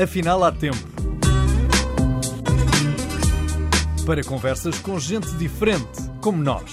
[0.00, 0.78] Afinal, há tempo.
[4.06, 6.70] Para conversas com gente diferente, como nós.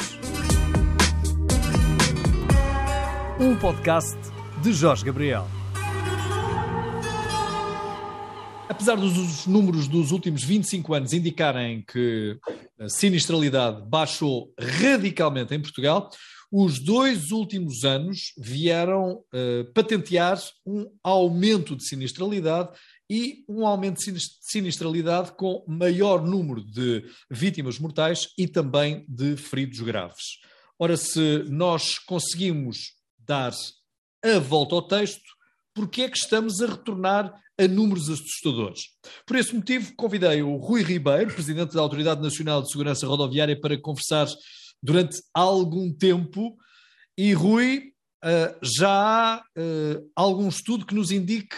[3.40, 4.16] Um podcast
[4.62, 5.48] de Jorge Gabriel.
[8.70, 12.38] Apesar dos números dos últimos 25 anos indicarem que
[12.80, 16.12] a sinistralidade baixou radicalmente em Portugal,
[16.52, 22.70] os dois últimos anos vieram uh, patentear um aumento de sinistralidade
[23.10, 29.80] e um aumento de sinistralidade com maior número de vítimas mortais e também de feridos
[29.80, 30.40] graves.
[30.78, 33.54] Ora, se nós conseguimos dar
[34.24, 35.24] a volta ao texto,
[35.74, 38.82] por que é que estamos a retornar a números assustadores?
[39.26, 43.80] Por esse motivo, convidei o Rui Ribeiro, presidente da Autoridade Nacional de Segurança Rodoviária, para
[43.80, 44.28] conversar
[44.82, 46.58] durante algum tempo.
[47.18, 47.94] E, Rui,
[48.24, 51.56] uh, já há uh, algum estudo que nos indique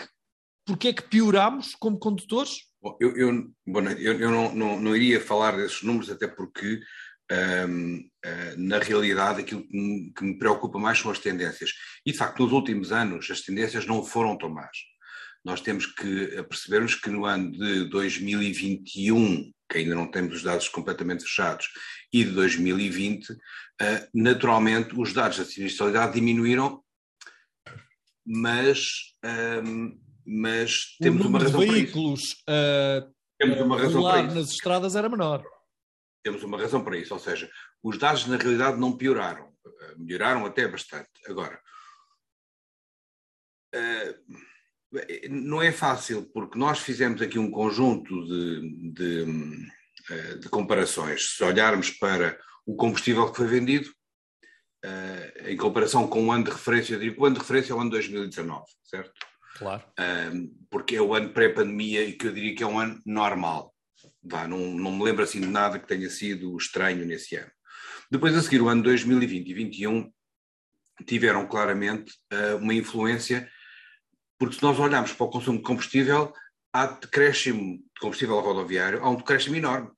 [0.68, 2.68] porque é que piorámos como condutores?
[3.00, 6.82] Eu, eu, bom, eu, eu não, não, não, iria falar desses números, até porque,
[7.32, 11.72] um, uh, ah, na realidade, aquilo que me, que me, preocupa mais são as tendências.
[12.06, 14.78] E, de facto, nos últimos anos, as tendências não foram tão más.
[15.44, 20.68] Nós temos que percebermos que no ano de 2021, que ainda não temos os dados
[20.68, 21.68] completamente fechados,
[22.12, 23.38] e de 2020, uh,
[24.14, 26.84] naturalmente, os dados da sinistralidade diminuíram,
[28.26, 29.14] mas.
[29.64, 33.08] Um, mas temos uma razão de veículos para isso.
[33.08, 34.36] Uh, temos uma razão para isso.
[34.36, 35.44] nas estradas era menor.
[36.24, 37.50] Temos uma razão para isso, ou seja,
[37.82, 39.54] os dados na realidade não pioraram,
[39.96, 41.10] melhoraram até bastante.
[41.28, 41.58] Agora,
[43.74, 44.38] uh,
[45.30, 49.26] não é fácil, porque nós fizemos aqui um conjunto de, de,
[50.40, 51.36] de comparações.
[51.36, 53.90] Se olharmos para o combustível que foi vendido,
[55.46, 57.76] em comparação com o ano de referência, eu digo que o ano de referência é
[57.76, 59.12] o ano 2019, certo?
[59.58, 59.84] Claro.
[60.00, 63.74] Um, porque é o ano pré-pandemia e que eu diria que é um ano normal.
[64.22, 67.52] Vá, não, não me lembro assim de nada que tenha sido estranho nesse ano.
[68.12, 70.14] Depois a seguir, o ano 2020 e 2021
[71.06, 73.50] tiveram claramente uh, uma influência,
[74.38, 76.34] porque se nós olharmos para o consumo de combustível,
[76.72, 79.92] há decréscimo de combustível rodoviário, há um decréscimo enorme.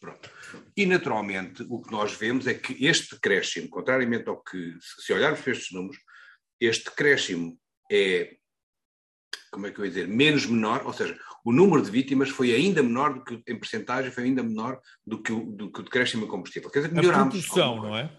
[0.00, 0.30] pronto.
[0.76, 5.40] E naturalmente o que nós vemos é que este decréscimo, contrariamente ao que, se olharmos
[5.40, 5.98] para estes números,
[6.60, 7.58] este decréscimo
[7.90, 8.36] é
[9.50, 12.54] como é que eu ia dizer, menos menor, ou seja, o número de vítimas foi
[12.54, 15.84] ainda menor do que, em percentagem, foi ainda menor do que o, do que o
[15.84, 16.70] decréscimo combustível.
[16.70, 17.34] Quer dizer, melhorámos.
[17.34, 18.10] A produção, não é?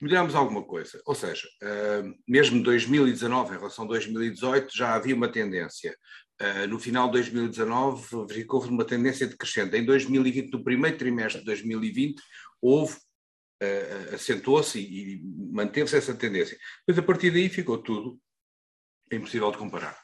[0.00, 1.00] Melhorámos alguma coisa.
[1.06, 5.96] Ou seja, uh, mesmo 2019 em relação a 2018 já havia uma tendência.
[6.40, 9.76] Uh, no final de 2019 verificou-se uma tendência decrescente.
[9.76, 12.20] Em 2020, no primeiro trimestre de 2020,
[12.60, 12.96] houve
[13.62, 16.56] Uh, acentuou-se e, e manteve-se essa tendência.
[16.88, 18.18] Mas a partir daí ficou tudo
[19.10, 19.98] é impossível de comparar.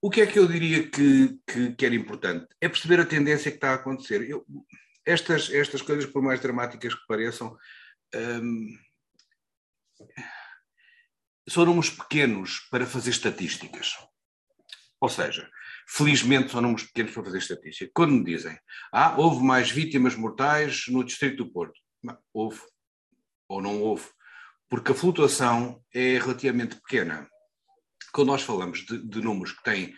[0.00, 2.46] O que é que eu diria que, que, que era importante?
[2.60, 4.28] É perceber a tendência que está a acontecer.
[4.28, 4.44] Eu,
[5.04, 7.56] estas, estas coisas, por mais dramáticas que pareçam,
[8.14, 8.78] hum,
[11.48, 13.96] são números pequenos para fazer estatísticas.
[15.00, 15.48] Ou seja,
[15.86, 17.90] felizmente são números pequenos para fazer estatística.
[17.94, 18.58] Quando me dizem,
[18.92, 21.78] ah, houve mais vítimas mortais no Distrito do Porto.
[22.02, 22.60] Não, houve.
[23.48, 24.08] Ou não houve.
[24.68, 27.28] Porque a flutuação é relativamente pequena
[28.16, 29.94] quando nós falamos de, de números que têm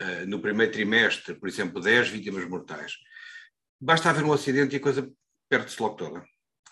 [0.00, 2.94] uh, no primeiro trimestre, por exemplo, 10 vítimas mortais,
[3.80, 5.10] basta haver um acidente e a coisa
[5.50, 6.24] perde-se logo toda.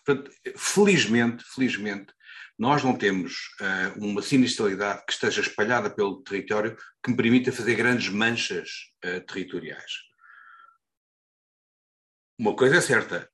[0.06, 2.14] Portanto, felizmente, felizmente,
[2.56, 7.74] nós não temos uh, uma sinistralidade que esteja espalhada pelo território que me permita fazer
[7.74, 8.70] grandes manchas
[9.04, 9.92] uh, territoriais.
[12.38, 13.30] Uma coisa é certa,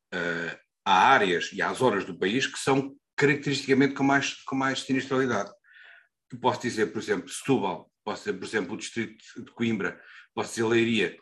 [0.85, 5.51] há áreas e há zonas do país que são caracteristicamente com mais, com mais sinistralidade
[6.31, 10.01] que posso dizer, por exemplo, Setúbal, posso dizer, por exemplo, o distrito de Coimbra,
[10.33, 11.19] posso dizer Leiria,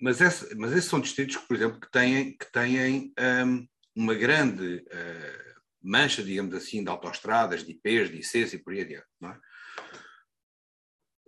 [0.00, 3.12] mas, esse, mas esses são distritos, por exemplo, que têm, que têm
[3.46, 3.66] um,
[3.96, 8.82] uma grande uh, mancha, digamos assim, de autoestradas, de IPs, de ICs e por aí
[8.82, 9.06] adiante.
[9.20, 9.38] Não é?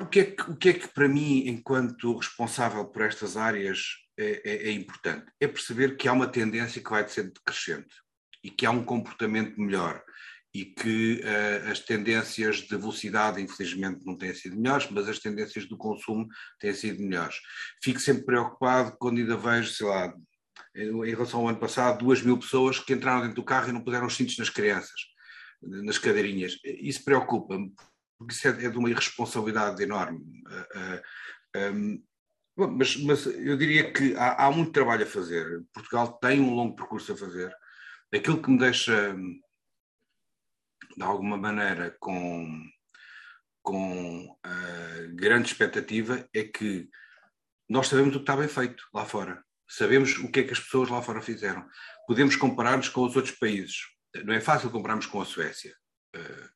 [0.01, 3.79] O que, é que, o que é que para mim, enquanto responsável por estas áreas,
[4.19, 5.31] é, é, é importante?
[5.41, 7.95] É perceber que há uma tendência que vai ser decrescente
[8.43, 10.03] e que há um comportamento melhor
[10.55, 15.67] e que uh, as tendências de velocidade, infelizmente, não têm sido melhores, mas as tendências
[15.67, 16.29] do consumo
[16.61, 17.37] têm sido melhores.
[17.83, 20.13] Fico sempre preocupado quando ainda vejo, sei lá,
[20.75, 23.83] em relação ao ano passado, duas mil pessoas que entraram dentro do carro e não
[23.83, 25.01] puseram os cintos nas crianças,
[25.63, 26.59] nas cadeirinhas.
[26.65, 27.73] Isso preocupa-me,
[28.19, 30.21] porque isso é, é, de uma irresponsabilidade enorme.
[30.47, 32.03] Uh, uh, um,
[32.57, 35.63] bom, mas, mas, eu diria que há, há muito trabalho a fazer.
[35.73, 37.55] Portugal tem um longo percurso a fazer.
[38.15, 39.17] Aquilo que me deixa
[40.97, 42.63] de alguma maneira, com,
[43.63, 46.89] com uh, grande expectativa, é que
[47.69, 49.43] nós sabemos o que está bem feito lá fora.
[49.69, 51.67] Sabemos o que é que as pessoas lá fora fizeram.
[52.07, 53.77] Podemos comparar-nos com os outros países.
[54.25, 55.75] Não é fácil compararmos com a Suécia.
[56.15, 56.53] Uh,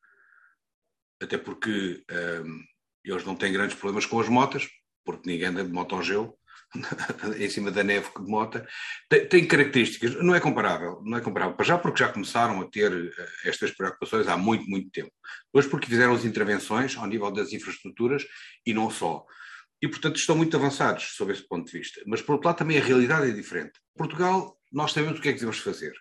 [1.21, 2.03] até porque
[2.45, 2.63] um,
[3.03, 4.67] eles não têm grandes problemas com as motas,
[5.03, 6.37] porque ninguém anda de moto ao gelo,
[7.37, 8.61] em cima da neve de moto.
[9.09, 12.69] Tem, tem, características, não é comparável, não é comparável, para já porque já começaram a
[12.69, 13.11] ter uh,
[13.45, 15.11] estas preocupações há muito, muito tempo.
[15.45, 18.25] Depois porque fizeram as intervenções ao nível das infraestruturas
[18.65, 19.25] e não só.
[19.81, 22.01] E, portanto, estão muito avançados sob esse ponto de vista.
[22.07, 23.73] Mas, por outro lado, também a realidade é diferente.
[23.95, 25.93] Portugal, nós sabemos o que é que devemos fazer.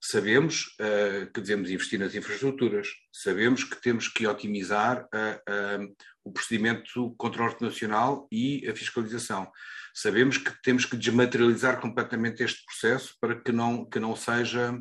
[0.00, 6.32] Sabemos uh, que devemos investir nas infraestruturas, sabemos que temos que otimizar uh, uh, o
[6.32, 9.50] procedimento contra o nacional e a fiscalização.
[9.94, 14.76] Sabemos que temos que desmaterializar completamente este processo para que não, que não seja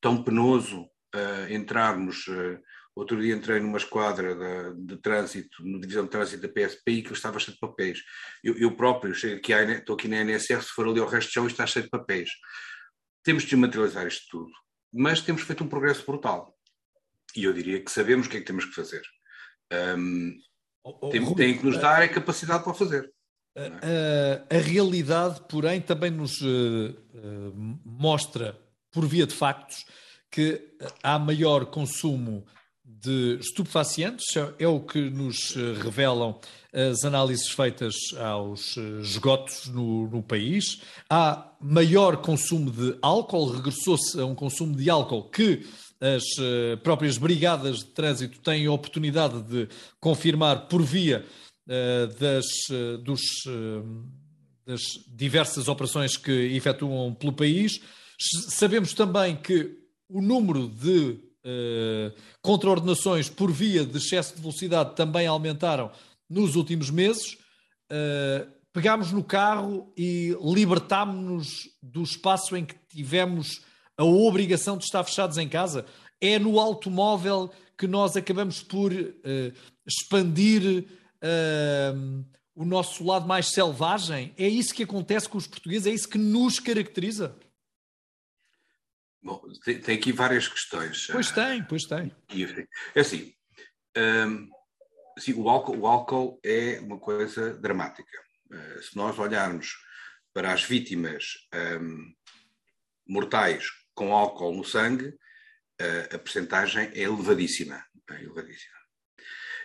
[0.00, 0.88] tão penoso
[1.48, 2.26] entrarmos.
[2.94, 7.12] Outro dia entrei numa esquadra de, de trânsito, na divisão de trânsito da PSPI, que
[7.12, 8.02] estava cheio de papéis.
[8.42, 11.28] Eu, eu próprio chego aqui, à, estou aqui na NSR, se for ali ao resto
[11.28, 12.30] do chão, está cheio de papéis.
[13.22, 14.50] Temos de desmaterializar isto tudo,
[14.92, 16.54] mas temos feito um progresso brutal.
[17.34, 19.02] E eu diria que sabemos o que é que temos que fazer.
[19.72, 20.36] Um,
[20.84, 23.10] oh, oh, tem, tem, que nos dar a capacidade para fazer.
[23.54, 28.58] A, a, a realidade, porém, também nos uh, uh, mostra,
[28.90, 29.84] por via de factos,
[30.30, 30.60] que
[31.02, 32.46] há maior consumo
[32.82, 34.24] de estupefacientes,
[34.58, 36.38] é o que nos eh, revelam
[36.72, 40.80] as análises feitas aos esgotos no, no país.
[41.10, 45.66] Há maior consumo de álcool, regressou-se a um consumo de álcool que
[46.00, 46.22] as
[46.82, 49.68] próprias brigadas de trânsito têm a oportunidade de
[50.00, 51.24] confirmar por via
[52.18, 52.46] das,
[53.02, 53.20] dos,
[54.66, 57.80] das diversas operações que efetuam pelo país.
[58.48, 59.76] Sabemos também que
[60.08, 65.90] o número de uh, contraordenações por via de excesso de velocidade também aumentaram
[66.28, 67.34] nos últimos meses.
[67.90, 73.62] Uh, pegámos no carro e libertámos-nos do espaço em que tivemos
[73.96, 75.84] a obrigação de estar fechados em casa.
[76.20, 79.52] É no automóvel que nós acabamos por uh,
[79.86, 80.86] expandir
[81.22, 82.24] uh,
[82.54, 84.34] o nosso lado mais selvagem.
[84.36, 87.36] É isso que acontece com os portugueses, é isso que nos caracteriza.
[89.22, 91.06] Bom, tem, tem, aqui várias questões.
[91.06, 92.12] Pois tem, pois tem.
[92.94, 93.32] É assim,
[93.96, 94.48] um,
[95.16, 98.18] assim o, álcool, o álcool é uma coisa dramática.
[98.50, 99.76] Uh, se nós olharmos
[100.34, 101.24] para as vítimas
[101.80, 102.12] um,
[103.06, 108.76] mortais com álcool no sangue, uh, a percentagem é elevadíssima, é elevadíssima.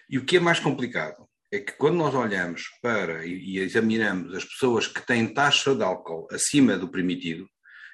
[0.08, 4.44] E o que é mais complicado é que quando nós olhamos para e, examinamos as
[4.44, 7.48] pessoas que têm taxa de álcool acima do permitido,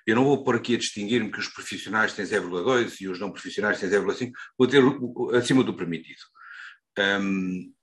[0.06, 3.32] eu não vou pôr aqui a distinguir-me que os profissionais têm 0,2 e os não
[3.32, 4.84] profissionais têm 0,5, vou ter
[5.38, 6.20] acima do permitido.
[7.00, 7.74] Um,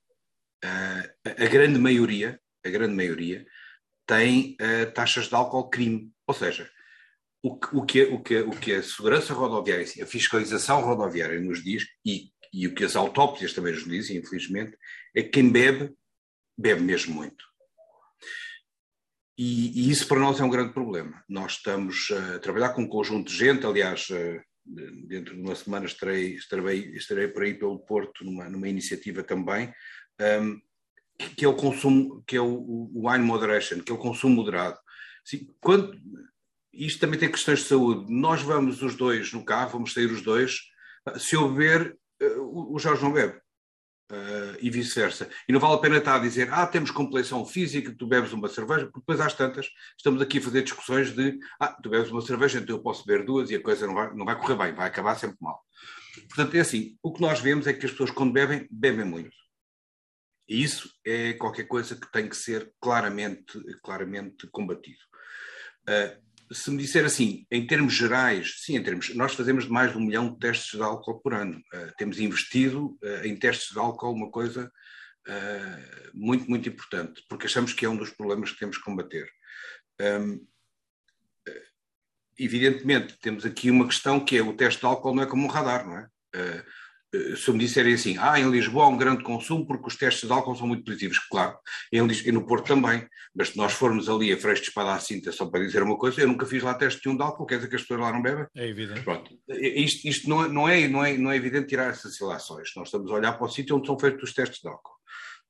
[0.63, 3.47] a, a, grande maioria, a grande maioria,
[4.07, 6.13] tem uh, taxas de álcool crime.
[6.27, 6.71] Ou seja,
[7.43, 11.65] o que, o, que, o, que, o que a segurança rodoviária, a fiscalização rodoviária nos
[11.65, 14.77] diz, e, e o que as autópsias também nos dizem, infelizmente,
[15.15, 15.95] é que quem bebe,
[16.59, 17.45] bebe mesmo muito.
[19.39, 21.25] E, e, isso para nós é um grande problema.
[21.29, 24.43] Nós estamos a trabalhar com um conjunto de gente, aliás, eh,
[25.07, 29.73] dentro de uma semana estarei, estarei, estarei por aí pelo Porto numa, numa iniciativa também,
[30.21, 30.61] um, ehm,
[31.37, 34.79] que é o consumo, que é o, o wine moderation, que é o consumo moderado.
[35.27, 35.99] Assim, quando,
[36.73, 38.13] isto também tem questões de saúde.
[38.13, 40.59] Nós vamos os dois no carro, vamos sair os dois,
[41.19, 43.41] se eu beber, o Jorge não bebe.
[44.11, 45.31] Uh, e vice-versa.
[45.49, 48.49] E não vale a pena estar a dizer, ah, temos compleição física, tu bebes uma
[48.49, 52.21] cerveja, porque depois às tantas estamos aqui a fazer discussões de, ah, tu bebes uma
[52.21, 54.75] cerveja, então eu posso beber duas e a coisa não vai, não vai correr bem,
[54.75, 55.65] vai acabar sempre mal.
[56.27, 59.37] Portanto, é assim, o que nós vemos é que as pessoas quando bebem, bebem muito.
[60.49, 64.99] E isso é qualquer coisa que tem que ser claramente, claramente combatido.
[65.89, 66.21] Uh,
[66.53, 70.01] se me disser assim, em termos gerais, sim, em termos, nós fazemos mais de um
[70.01, 71.59] milhão de testes de álcool por ano.
[71.73, 74.71] Uh, temos investido uh, em testes de álcool uma coisa
[75.29, 79.31] uh, muito, muito importante, porque achamos que é um dos problemas que temos que combater.
[80.01, 80.45] Um,
[82.39, 85.51] evidentemente, temos aqui uma questão que é o teste de álcool não é como um
[85.51, 86.09] radar, não é?
[87.13, 90.29] Eh, se me disserem assim, ah, em Lisboa há um grande consumo porque os testes
[90.29, 91.59] de álcool são muito positivos, claro,
[91.93, 95.33] e no Porto também, mas se nós formos ali a Freixo de Espada à Cinta
[95.33, 97.69] só para dizer uma coisa, eu nunca fiz lá teste nenhum de álcool, quer dizer
[97.69, 98.47] que as pessoas lá não bebem?
[98.55, 99.03] É evidente.
[99.03, 99.31] Pronto.
[99.49, 102.89] Isto, isto não, é, não, é, não, é, não é evidente tirar essas ilações, nós
[102.89, 104.99] estamos a olhar para o sítio onde são feitos os testes de álcool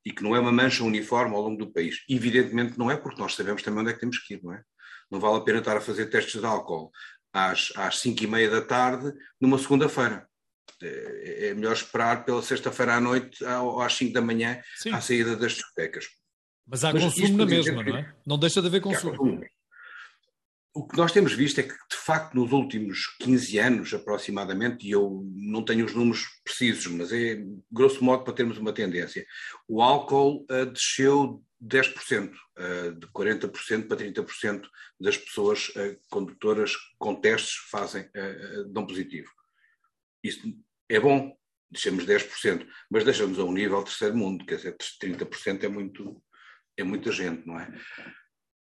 [0.04, 2.02] e que não é uma mancha uniforme ao longo do país.
[2.08, 4.62] Evidentemente não é, porque nós sabemos também onde é que temos que ir, não é?
[5.10, 6.90] Não vale a pena estar a fazer testes de álcool
[7.34, 10.29] às, às 5 e meia da tarde numa segunda-feira
[10.82, 14.90] é, é melhor esperar pela sexta-feira à noite ou às 5 da manhã Sim.
[14.90, 16.06] à saída das discotecas.
[16.66, 18.14] Mas há Mas consumo na mesma, não é?
[18.25, 19.16] Não deixa de haver consumo.
[19.16, 19.44] consumo.
[20.72, 24.92] O que nós temos visto é que, de facto, nos últimos 15 anos aproximadamente, e
[24.92, 29.26] eu não tenho os números precisos, mas é grosso modo para termos uma tendência,
[29.66, 34.68] o álcool uh, desceu 10%, uh, de 40% para 30%
[35.00, 38.08] das pessoas uh, condutoras com testes fazem,
[38.68, 39.28] dão positivo.
[40.22, 40.40] Isso
[40.90, 41.32] é bom,
[41.70, 46.20] deixamos 10%, mas deixamos a um nível terceiro mundo, quer dizer, 30% é muito,
[46.76, 47.73] é muita gente, não é?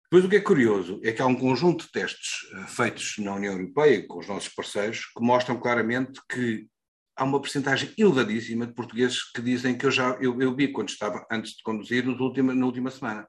[0.03, 3.34] Depois, o que é curioso é que há um conjunto de testes uh, feitos na
[3.34, 6.67] União Europeia com os nossos parceiros que mostram claramente que
[7.15, 10.89] há uma porcentagem elevadíssima de portugueses que dizem que eu já eu, eu vi quando
[10.89, 13.27] estava antes de conduzir nos última, na última semana.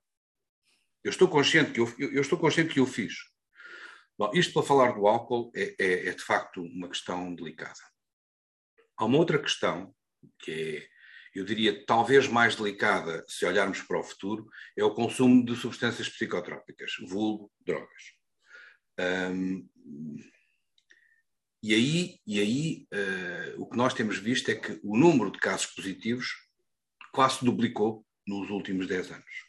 [1.02, 3.14] Eu estou consciente que eu, eu, eu estou consciente que eu fiz.
[4.16, 7.78] Bom, isto para falar do álcool é, é, é de facto uma questão delicada.
[8.98, 9.94] Há uma outra questão
[10.38, 10.98] que é
[11.34, 16.08] eu diria talvez mais delicada, se olharmos para o futuro, é o consumo de substâncias
[16.08, 18.02] psicotrópicas, vulgo drogas.
[18.98, 19.68] Um,
[21.62, 25.38] e aí, e aí uh, o que nós temos visto é que o número de
[25.38, 26.26] casos positivos
[27.12, 29.48] quase duplicou nos últimos 10 anos.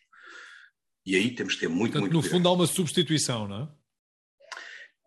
[1.06, 3.79] E aí temos que ter muito, Portanto, muito No fundo há uma substituição, não é?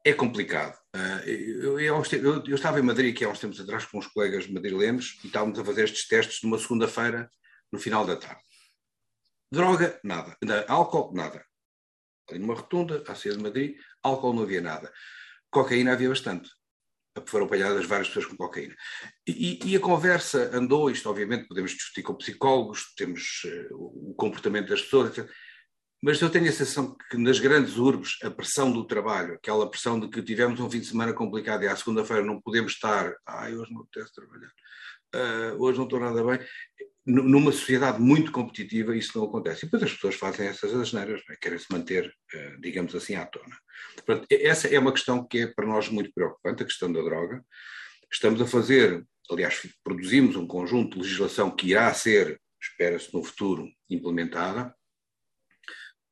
[0.04, 0.76] É complicado.
[0.94, 4.08] Uh, eu, eu, eu, eu, estava em Madrid aqui há uns tempos atrás com uns
[4.08, 7.30] colegas madrilenos e estávamos a fazer estes testes numa segunda-feira,
[7.70, 8.42] no final da tarde.
[9.52, 10.36] Droga, nada.
[10.66, 11.44] Álcool, nada.
[12.28, 14.92] Ali numa rotunda, à saída de Madrid, álcool não havia nada.
[15.50, 16.50] Cocaína havia bastante.
[17.26, 18.74] Foram apanhadas várias pessoas com cocaína.
[19.28, 24.70] E, e, a conversa andou, isto obviamente podemos discutir com psicólogos, temos uh, o comportamento
[24.70, 25.30] das pessoas, etc
[26.02, 30.00] mas eu tenho a sensação que nas grandes urbes a pressão do trabalho, aquela pressão
[30.00, 33.54] de que tivemos um fim de semana complicado e à segunda-feira não podemos estar, ai,
[33.54, 34.50] hoje não apetece trabalhar,
[35.14, 36.40] uh, hoje não estou nada bem,
[37.06, 39.60] numa sociedade muito competitiva isso não acontece.
[39.60, 41.36] E depois as pessoas fazem essas asneiras, é?
[41.36, 43.56] querem se manter, uh, digamos assim, à tona.
[44.04, 47.44] Portanto, essa é uma questão que é para nós muito preocupante, a questão da droga.
[48.12, 53.68] Estamos a fazer, aliás, produzimos um conjunto de legislação que irá ser, espera-se no futuro,
[53.88, 54.74] implementada,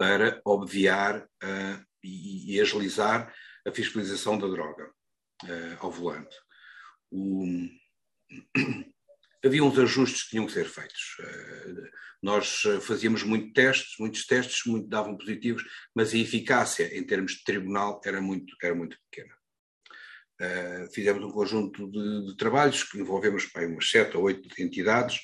[0.01, 3.31] para obviar uh, e, e, agilizar
[3.67, 4.91] a fiscalização da droga
[5.45, 6.35] uh, ao volante.
[7.11, 7.45] O...
[9.45, 11.19] Havia uns ajustes que tinham que ser feitos.
[11.21, 11.91] Uh,
[12.23, 15.63] nós fazíamos muito testes, muitos testes, muito davam positivos,
[15.95, 19.35] mas a eficácia em termos de tribunal era muito, era muito pequena.
[20.95, 25.21] fizemos um conjunto de, de trabalhos que envolvemos bem, umas sete ou oito entidades,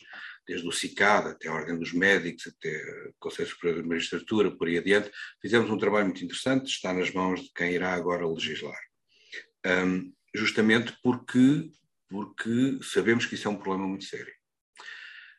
[0.46, 2.76] desde o CICAD até a Ordem dos Médicos, até
[3.08, 5.10] o Conselho Superior da Magistratura, por aí adiante,
[5.42, 8.78] fizemos um trabalho muito interessante, está nas mãos de quem irá agora legislar.
[9.66, 11.70] Um, justamente porque,
[12.08, 14.32] porque sabemos que isso é um problema muito sério.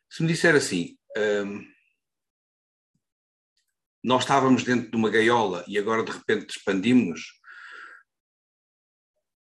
[0.09, 1.65] Se me disser assim, um,
[4.03, 7.37] nós estávamos dentro de uma gaiola e agora de repente expandimos,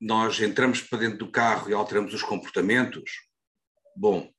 [0.00, 3.10] nós entramos para dentro do carro e alteramos os comportamentos,
[3.96, 4.32] bom,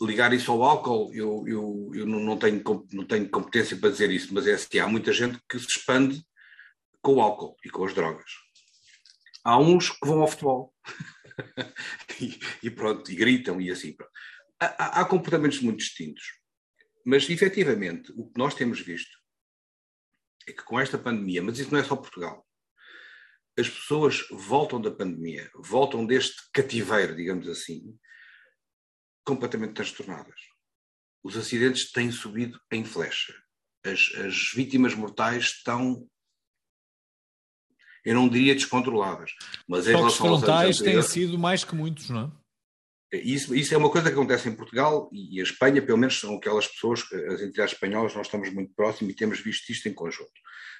[0.00, 4.32] ligar isso ao álcool, eu, eu, eu não, tenho, não tenho competência para dizer isso,
[4.32, 6.24] mas é assim, há muita gente que se expande
[7.00, 8.30] com o álcool e com as drogas.
[9.44, 10.72] Há uns que vão ao futebol
[12.20, 13.94] e, e, pronto, e gritam e assim.
[14.60, 16.22] Há, há, comportamentos muito distintos,
[17.04, 19.18] mas efetivamente o que nós temos visto
[20.46, 22.46] é que com esta pandemia, mas isso não é só Portugal,
[23.58, 27.98] as pessoas voltam da pandemia, voltam deste cativeiro, digamos assim,
[29.24, 30.40] completamente transtornadas.
[31.22, 33.34] Os acidentes têm subido em flecha.
[33.84, 36.08] As, as vítimas mortais estão,
[38.04, 39.32] eu não diria descontroladas,
[39.68, 42.42] mas em relação aos frontais têm sido mais que muitos, não é?
[43.12, 46.36] Isso, isso, é uma coisa que acontece em Portugal e a Espanha, pelo menos, são
[46.36, 50.32] aquelas pessoas, as entidades espanholas, nós estamos muito próximos e temos visto isto em conjunto.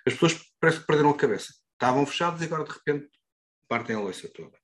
[0.06, 1.52] As pessoas parece que perderam a cabeça.
[1.74, 3.10] Estavam fechadas e agora, de repente,
[3.68, 4.58] partem a louça toda.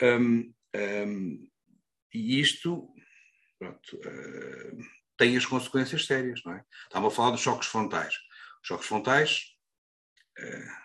[0.00, 1.48] Um, um,
[2.14, 2.91] e isto
[3.62, 4.84] pronto, uh,
[5.16, 6.64] tem as consequências sérias, não é?
[6.84, 8.14] Estava a falar dos choques frontais.
[8.60, 9.40] Os choques frontais.
[10.38, 10.82] Uh,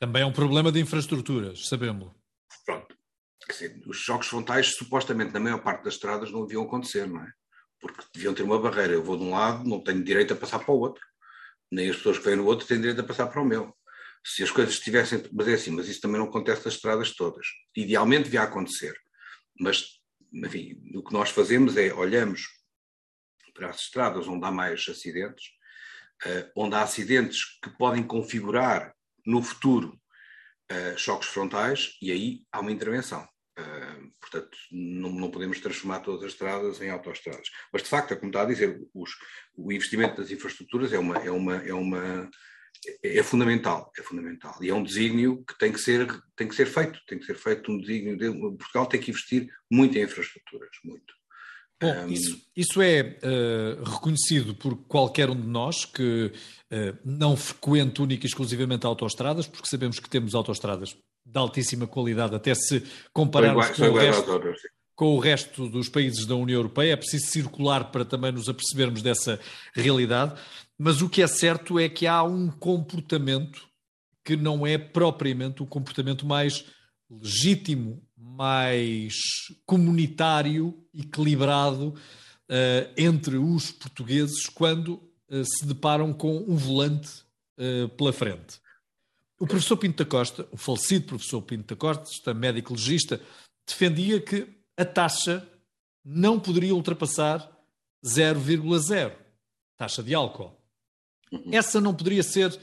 [0.00, 2.12] Também é um problema de infraestruturas, sabemos.
[2.66, 2.96] Pronto.
[3.48, 7.32] Dizer, os choques frontais, supostamente, na maior parte das estradas, não deviam acontecer, não é?
[7.80, 8.92] Porque deviam ter uma barreira.
[8.92, 11.02] Eu vou de um lado, não tenho direito a passar para o outro.
[11.70, 13.74] Nem as pessoas que vêm no outro têm direito a passar para o meu.
[14.24, 15.22] Se as coisas estivessem.
[15.32, 17.46] Mas é assim, mas isso também não acontece nas estradas todas.
[17.76, 18.94] Idealmente devia acontecer.
[19.60, 19.97] Mas
[20.32, 22.48] enfim, o que nós fazemos é olhamos
[23.54, 25.46] para as estradas onde há mais acidentes,
[26.24, 28.94] uh, onde há acidentes que podem configurar
[29.26, 30.00] no futuro
[30.70, 33.28] uh, choques frontais, e aí há uma intervenção.
[33.58, 37.48] Uh, portanto, não, não, podemos transformar todas as estradas em autoestradas.
[37.72, 39.10] Mas, de facto, é como está a dizer, os,
[39.56, 42.30] o investimento nas infraestruturas é uma, é uma, é uma
[43.02, 44.56] é, é fundamental, é fundamental.
[44.62, 46.06] E é um desígnio que tem que ser,
[46.36, 48.16] tem que ser feito, tem que ser feito um desígnio.
[48.16, 51.18] De, Portugal tem que investir muito em infraestruturas, muito.
[51.80, 57.36] Bom, um, isso, isso, é uh, reconhecido por qualquer um de nós que uh, não
[57.36, 62.82] frequente única e exclusivamente autoestradas, porque sabemos que temos autoestradas de altíssima qualidade, até se
[63.12, 64.40] compararmos com, o resto,
[64.98, 66.94] com o resto dos países da União Europeia.
[66.94, 69.38] É preciso circular para também nos apercebermos dessa
[69.72, 70.34] realidade.
[70.76, 73.68] Mas o que é certo é que há um comportamento
[74.24, 76.64] que não é propriamente o comportamento mais
[77.08, 79.14] legítimo, mais
[79.64, 84.94] comunitário, equilibrado uh, entre os portugueses quando
[85.30, 87.22] uh, se deparam com um volante
[87.56, 88.60] uh, pela frente.
[89.38, 93.20] O professor Pinto da Costa, o falecido professor Pinto da Costa, médico legista,
[93.64, 95.46] defendia que a taxa
[96.04, 97.50] não poderia ultrapassar
[98.02, 99.12] 0,0,
[99.76, 100.56] taxa de álcool.
[101.32, 101.50] Uhum.
[101.52, 102.58] Essa não poderia ser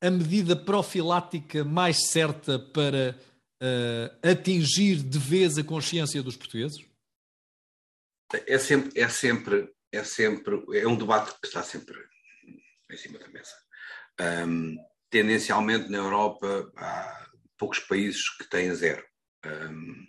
[0.00, 3.18] a medida profilática mais certa para
[3.62, 6.84] uh, atingir de vez a consciência dos portugueses?
[8.46, 11.96] É sempre, é sempre, é sempre, é um debate que está sempre
[12.90, 13.54] em cima da mesa.
[14.46, 14.76] Um,
[15.08, 19.04] tendencialmente na Europa há poucos países que têm zero.
[19.44, 20.06] Um,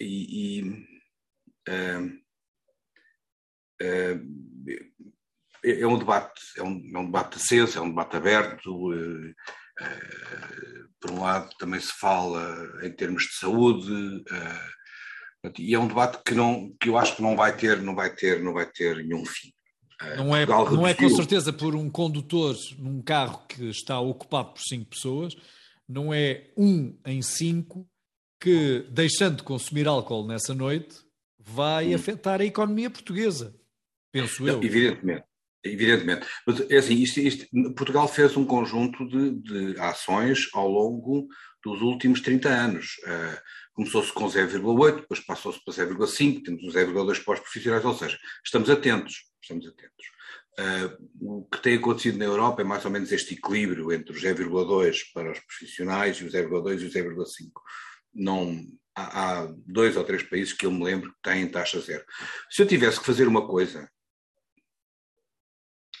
[0.00, 0.86] e, e um,
[5.64, 8.70] é, é um debate, é um, é um debate aceso, é um debate aberto.
[8.70, 15.78] Uh, uh, por um lado, também se fala em termos de saúde, uh, e é
[15.78, 18.52] um debate que, não, que eu acho que não vai ter, não vai ter, não
[18.52, 19.52] vai ter nenhum fim.
[20.16, 24.62] Não é, não é com certeza por um condutor num carro que está ocupado por
[24.62, 25.34] cinco pessoas,
[25.88, 27.88] não é um em cinco
[28.40, 30.96] que, deixando de consumir álcool nessa noite,
[31.38, 31.94] vai hum.
[31.94, 33.54] afetar a economia portuguesa,
[34.12, 34.62] penso eu.
[34.62, 35.24] Evidentemente,
[35.64, 36.26] evidentemente.
[36.46, 39.30] Mas é assim, isto, isto, Portugal fez um conjunto de,
[39.72, 41.26] de, ações ao longo
[41.64, 42.96] dos últimos 30 anos.
[43.04, 47.94] Uh, Começou-se com 0,8, depois passou-se para 0,5, temos um 0,2 para os profissionais, ou
[47.94, 50.06] seja, estamos atentos estamos atentos.
[50.58, 54.22] Uh, o que tem acontecido na Europa é mais ou menos este equilíbrio entre os
[54.22, 57.50] 0,2 para os profissionais e os 0,2 e os 0,5.
[58.18, 62.04] Não, há, há, dois ou três países que eu me lembro que têm taxa zero.
[62.50, 63.88] Se eu tivesse que fazer uma coisa,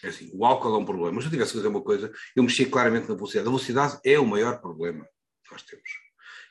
[0.02, 2.12] é assim, o álcool é um problema, mas se eu tivesse que fazer uma coisa,
[2.34, 3.46] eu mexia claramente na velocidade.
[3.46, 5.04] A velocidade é o maior problema
[5.44, 5.90] que nós temos.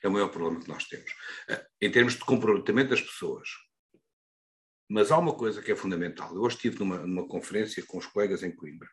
[0.03, 1.11] É o maior problema que nós temos.
[1.49, 3.49] Uh, em termos de comprometimento das pessoas,
[4.89, 6.33] mas há uma coisa que é fundamental.
[6.33, 8.89] Eu hoje estive numa, numa conferência com os colegas em Coimbra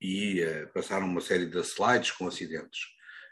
[0.00, 2.80] e uh, passaram uma série de slides com acidentes.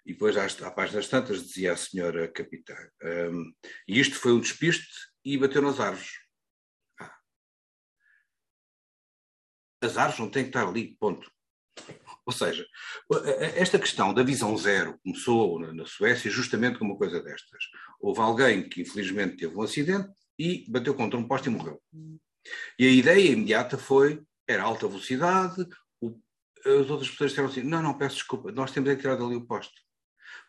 [0.09, 2.75] E depois, às, à página das tantas, dizia a senhora capitã,
[3.31, 3.53] um,
[3.87, 4.88] e isto foi um despiste
[5.23, 6.12] e bateu nas árvores.
[6.99, 7.14] Ah.
[9.83, 11.31] As árvores não têm que estar ali, ponto.
[12.25, 12.66] Ou seja,
[13.55, 17.64] esta questão da visão zero começou na Suécia justamente com uma coisa destas.
[18.01, 21.83] Houve alguém que infelizmente teve um acidente, e bateu contra um poste e morreu.
[22.79, 25.68] E a ideia imediata foi, era alta velocidade,
[26.01, 26.18] o,
[26.64, 29.37] as outras pessoas disseram assim, não, não, peço desculpa, nós temos é que tirar dali
[29.37, 29.88] o poste.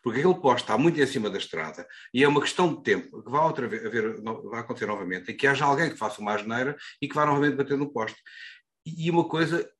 [0.02, 3.22] Porque aquele poste está muito em cima da estrada e é uma questão de tempo
[3.22, 6.34] que vai, outra vez, haver, vai acontecer novamente e que haja alguém que faça uma
[6.34, 8.20] asneira e que vá novamente bater no poste.
[8.84, 9.70] E uma coisa,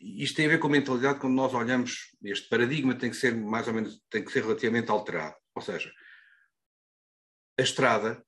[0.00, 3.34] isto tem a ver com a mentalidade quando nós olhamos, este paradigma tem que ser
[3.34, 5.36] mais ou menos, tem que ser relativamente alterado.
[5.54, 5.92] Ou seja,
[7.58, 8.24] a estrada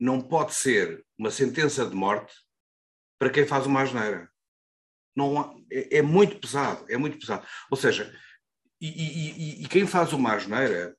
[0.00, 2.32] não pode ser uma sentença de morte
[3.18, 4.30] para quem faz uma asneira.
[5.14, 7.46] Não, é, é muito pesado, é muito pesado.
[7.70, 8.12] Ou seja,
[8.86, 10.96] e, e, e, quem faz uma asneira,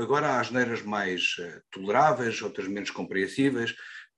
[0.00, 3.72] agora há asneiras mais uh, toleráveis, outras menos compreensíveis,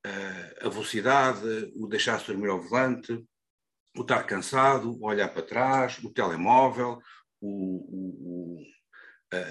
[0.07, 3.13] uh, a velocidade, o deixar-se dormir ao volante,
[3.97, 7.01] o estar cansado, o olhar para trás, o telemóvel,
[7.41, 8.63] o, o,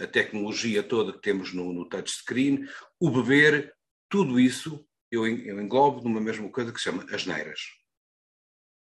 [0.04, 2.68] a tecnologia toda que temos no, no touchscreen,
[3.00, 3.74] o beber,
[4.10, 7.60] tudo isso eu, eu englobo numa mesma coisa que se chama asneiras.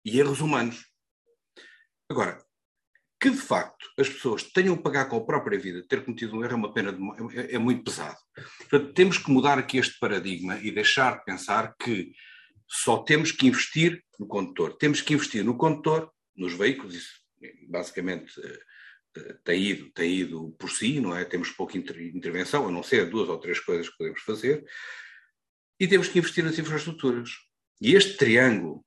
[0.05, 0.87] E erros humanos.
[2.09, 2.43] Agora,
[3.21, 6.43] que de facto as pessoas tenham que pagar com a própria vida ter cometido um
[6.43, 6.99] erro é uma pena de,
[7.37, 8.17] é, é, muito pesado.
[8.57, 12.11] Portanto, temos que mudar aqui este paradigma e deixar de pensar que
[12.67, 14.75] só temos que investir no condutor.
[14.77, 17.21] Temos que investir no condutor, nos veículos, isso
[17.69, 18.59] basicamente eh,
[19.17, 21.23] eh, tem ido, tem ido por si, não é?
[21.23, 24.65] Temos pouca intervenção, a não ser duas ou três coisas que podemos fazer
[25.79, 27.29] e temos que investir nas infraestruturas.
[27.79, 28.83] E este triângulo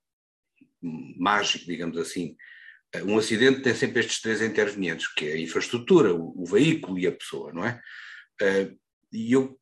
[1.17, 2.35] mágico, digamos assim,
[3.03, 7.07] um acidente tem sempre estes três intervenientes, que é a infraestrutura, o, o veículo e
[7.07, 7.81] a pessoa, não é?
[8.41, 8.77] Uh,
[9.11, 9.57] e eu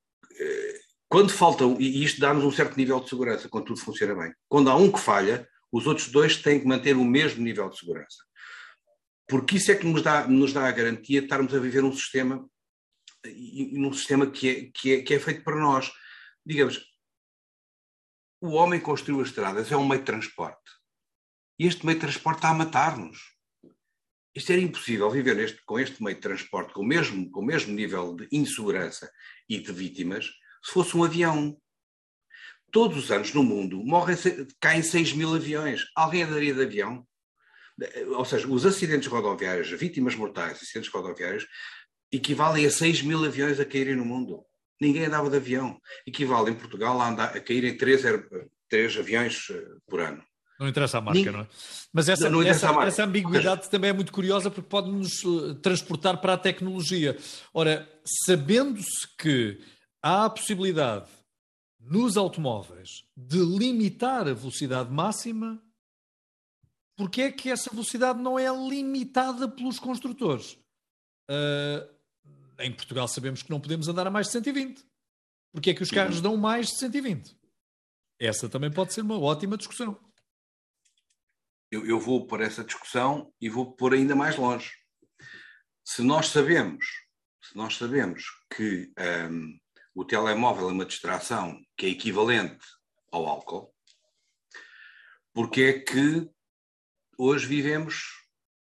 [1.14, 4.72] quando faltam, e isto dá-nos um certo nível de segurança, quando tudo funciona bem, quando
[4.72, 8.18] há um que falha, os outros dois têm que manter o mesmo nível de segurança.
[9.28, 11.94] Porque isso é que nos dá, nos dá a garantia de estarmos a viver um
[11.94, 12.44] sistema,
[13.24, 15.92] e, num sistema que é, que, é, que é feito para nós.
[16.44, 16.84] Digamos,
[18.42, 20.72] o homem construiu as estradas, é um meio de transporte.
[21.60, 23.34] E este meio de transporte está a matar-nos.
[24.36, 27.46] Isto era impossível viver neste, com este meio de transporte com o, mesmo, com o
[27.46, 29.12] mesmo nível de insegurança
[29.48, 30.26] e de vítimas
[30.64, 31.56] se fosse um avião.
[32.72, 34.18] Todos os anos no mundo morrem,
[34.60, 35.84] caem 6 mil aviões.
[35.96, 37.06] Alguém andaria de avião?
[38.16, 41.46] Ou seja, os acidentes rodoviários, vítimas mortais, acidentes rodoviários,
[42.12, 44.44] equivalem a 6 mil aviões a caírem no mundo.
[44.82, 45.80] Ninguém andava de avião.
[46.08, 48.02] Equivale em Portugal a, andar, a caírem 3,
[48.68, 50.24] 3 aviões eh, por ano.
[50.64, 51.34] Não interessa a marca, Ninguém...
[51.34, 51.48] não é?
[51.92, 55.56] Mas essa, não, não essa, essa ambiguidade também é muito curiosa porque pode nos eh,
[55.62, 57.18] transportar para a tecnologia.
[57.54, 57.86] Ora,
[58.26, 59.60] sabendo-se que
[60.02, 61.10] há a possibilidade
[61.82, 65.62] nos automóveis de limitar a velocidade máxima,
[66.96, 70.58] porque é que essa velocidade não é limitada pelos construtores?
[71.30, 71.86] Uh,
[72.60, 74.82] em Portugal sabemos que não podemos andar a mais de 120.
[75.52, 77.36] Porque é que os carros dão mais de 120?
[78.18, 80.00] Essa também pode ser uma ótima discussão.
[81.74, 84.72] Eu, eu vou por essa discussão e vou pôr ainda mais longe.
[85.84, 86.86] Se nós sabemos,
[87.42, 88.94] se nós sabemos que
[89.32, 89.60] um,
[89.96, 92.64] o telemóvel é uma distração que é equivalente
[93.12, 93.74] ao álcool,
[95.34, 96.30] porque é que
[97.18, 98.04] hoje vivemos,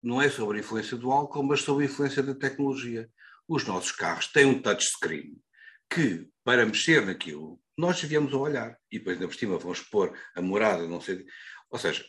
[0.02, 3.08] não é sobre a influência do álcool, mas sobre a influência da tecnologia.
[3.48, 5.40] Os nossos carros têm um touchscreen
[5.88, 8.76] que, para mexer naquilo, nós devíamos olhar.
[8.92, 11.24] E depois, na por cima, vamos pôr a morada, não sei.
[11.70, 12.04] Ou seja,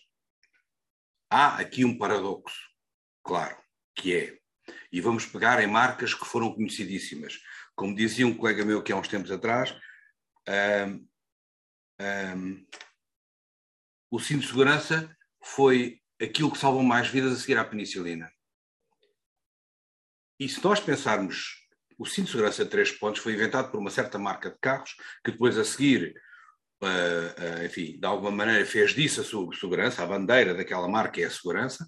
[1.31, 2.69] há aqui um paradoxo,
[3.23, 3.57] claro,
[3.95, 4.38] que é,
[4.91, 7.41] e vamos pegar em marcas que foram conhecidíssimas.
[7.75, 9.77] Como dizia um colega meu que há uns tempos atrás,
[10.87, 11.09] um,
[12.01, 12.67] um,
[14.11, 18.31] o cinto de segurança foi aquilo que salvou mais vidas a seguir à penicilina.
[20.41, 21.67] E se nós pensarmos,
[21.99, 24.95] o cinto de segurança de três pontos foi inventado por uma certa marca de carros,
[25.25, 26.14] que depois a seguir,
[26.83, 31.21] uh, uh, enfim, de alguma maneira fez disso a sua segurança, a bandeira daquela marca
[31.21, 31.87] é a segurança,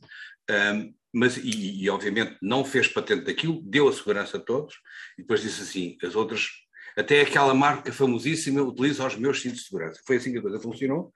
[0.50, 4.74] um, mas, e, e, obviamente não fez patente daquilo, deu a segurança a todos,
[5.18, 6.48] e depois disse assim, as outras,
[6.96, 10.00] até aquela marca famosíssima utiliza os meus cintos de segurança.
[10.06, 11.12] Foi assim que a coisa funcionou.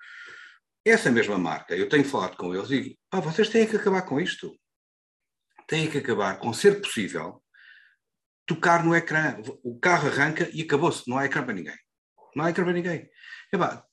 [0.84, 4.02] Essa mesma marca, eu tenho falado com eles e digo, pá, vocês têm que acabar
[4.02, 4.54] com isto.
[5.66, 7.42] Têm que acabar com ser possível
[8.46, 9.40] tocar no ecrã.
[9.62, 11.76] O carro arranca e acabou-se, não há ecrã para ninguém.
[12.36, 13.08] Não há ecrã para ninguém.
[13.54, 13.86] Epá,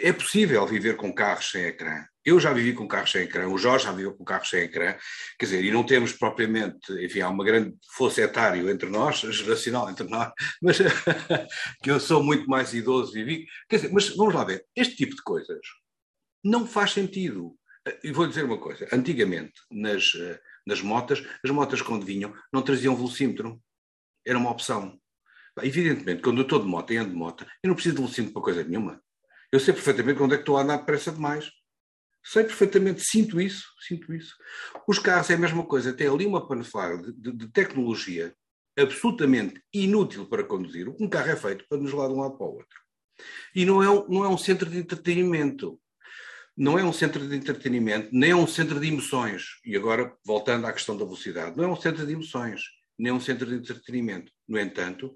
[0.00, 2.06] é possível viver com carros sem ecrã.
[2.24, 4.96] Eu já vivi com carros sem ecrã, o Jorge já viveu com carros sem ecrã,
[5.36, 9.90] quer dizer, e não temos propriamente, enfim, há uma grande fosse etário entre nós, geracional
[9.90, 10.78] entre nós, mas
[11.82, 14.94] que eu sou muito mais idoso e vi, quer dizer, mas vamos lá ver, este
[14.94, 15.60] tipo de coisas
[16.44, 17.58] não faz sentido.
[18.04, 20.12] E vou dizer uma coisa, antigamente, nas,
[20.64, 23.60] nas motas, as motas quando vinham não traziam velocímetro,
[24.24, 24.96] era uma opção.
[25.62, 28.34] Evidentemente, quando eu estou de moto e ando de moto, eu não preciso de velocímetro
[28.34, 29.02] para coisa nenhuma.
[29.50, 31.50] Eu sei perfeitamente onde é que estou a andar depressa demais.
[32.24, 34.34] Sei perfeitamente, sinto isso, sinto isso.
[34.88, 38.34] Os carros é a mesma coisa, tem ali uma panflada de, de, de, tecnologia
[38.76, 40.88] absolutamente inútil para conduzir.
[41.00, 42.80] Um carro é feito para nos levar de um lado para o outro.
[43.54, 45.80] E não é, um, não é um centro de entretenimento.
[46.56, 49.60] Não é um centro de entretenimento, nem é um centro de emoções.
[49.64, 52.62] E agora, voltando à questão da velocidade, não é um centro de emoções,
[52.98, 54.32] nem é um centro de entretenimento.
[54.48, 55.14] No entanto,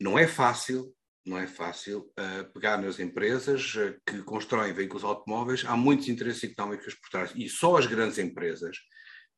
[0.00, 5.64] não é fácil não é fácil uh, pegar nas empresas uh, que constroem veículos automóveis,
[5.66, 8.76] há muitos interesses económicos por trás, e só as grandes empresas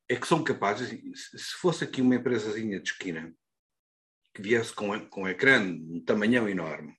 [0.09, 3.33] é que são capazes, se fosse aqui uma empresazinha de esquina,
[4.33, 6.95] que viesse com, com um ecrã, um tamanhão enorme,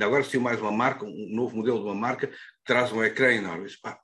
[0.00, 2.32] agora se mais uma marca, um novo modelo de uma marca,
[2.64, 4.00] traz um ecrã enorme, pá,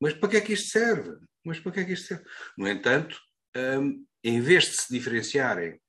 [0.00, 1.10] mas para que é que isto serve?
[1.44, 2.24] Mas para que é que isto serve?
[2.56, 3.18] No entanto,
[3.56, 5.80] um, em vez de se diferenciarem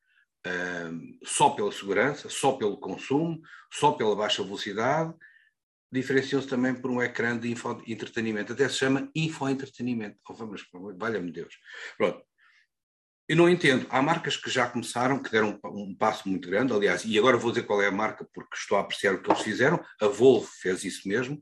[1.23, 5.13] só pela segurança, só pelo consumo, só pela baixa velocidade,
[5.91, 7.53] diferenciam-se também por um ecrã de
[7.87, 8.53] entretenimento.
[8.53, 10.17] Até se chama infoentretenimento.
[10.29, 10.63] Oh, vamos,
[10.97, 11.55] valha-me Deus.
[11.97, 12.23] Pronto.
[13.27, 13.85] Eu não entendo.
[13.91, 17.37] Há marcas que já começaram, que deram um, um, passo muito grande, aliás, e agora
[17.37, 19.79] vou dizer qual é a marca, porque estou a apreciar o que eles fizeram.
[20.01, 21.39] A Volvo fez isso mesmo,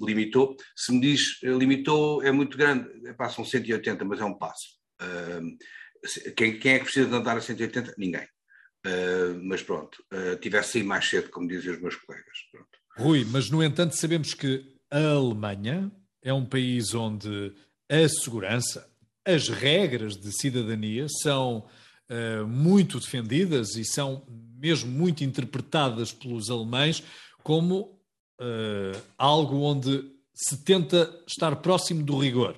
[0.00, 0.56] limitou.
[0.74, 4.76] Se me diz limitou, é muito grande, passam 180, mas é um passo.
[6.36, 7.94] Quem, quem é que precisa de andar a 180?
[7.98, 8.26] Ninguém.
[8.86, 12.38] Uh, mas pronto, uh, tivesse saído mais cedo, como dizem os meus colegas.
[12.52, 12.68] Pronto.
[12.96, 15.90] Rui, mas no entanto sabemos que a Alemanha
[16.22, 17.52] é um país onde
[17.90, 18.88] a segurança,
[19.24, 21.66] as regras de cidadania são
[22.10, 24.24] uh, muito defendidas e são
[24.58, 27.02] mesmo muito interpretadas pelos alemães
[27.42, 28.00] como
[28.40, 32.56] uh, algo onde se tenta estar próximo do rigor.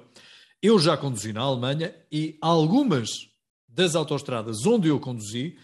[0.63, 3.30] Eu já conduzi na Alemanha e algumas
[3.73, 5.57] das autoestradas onde eu conduzi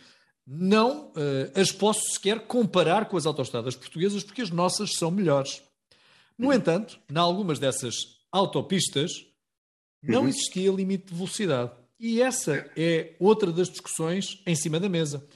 [0.46, 5.60] não uh, as posso sequer comparar com as autoestradas portuguesas porque as nossas são melhores.
[6.38, 7.94] No entanto, em algumas dessas
[8.30, 9.10] autopistas
[10.02, 10.28] não uhum.
[10.28, 11.72] existia limite de velocidade.
[11.98, 15.26] E essa é outra das discussões em cima da mesa.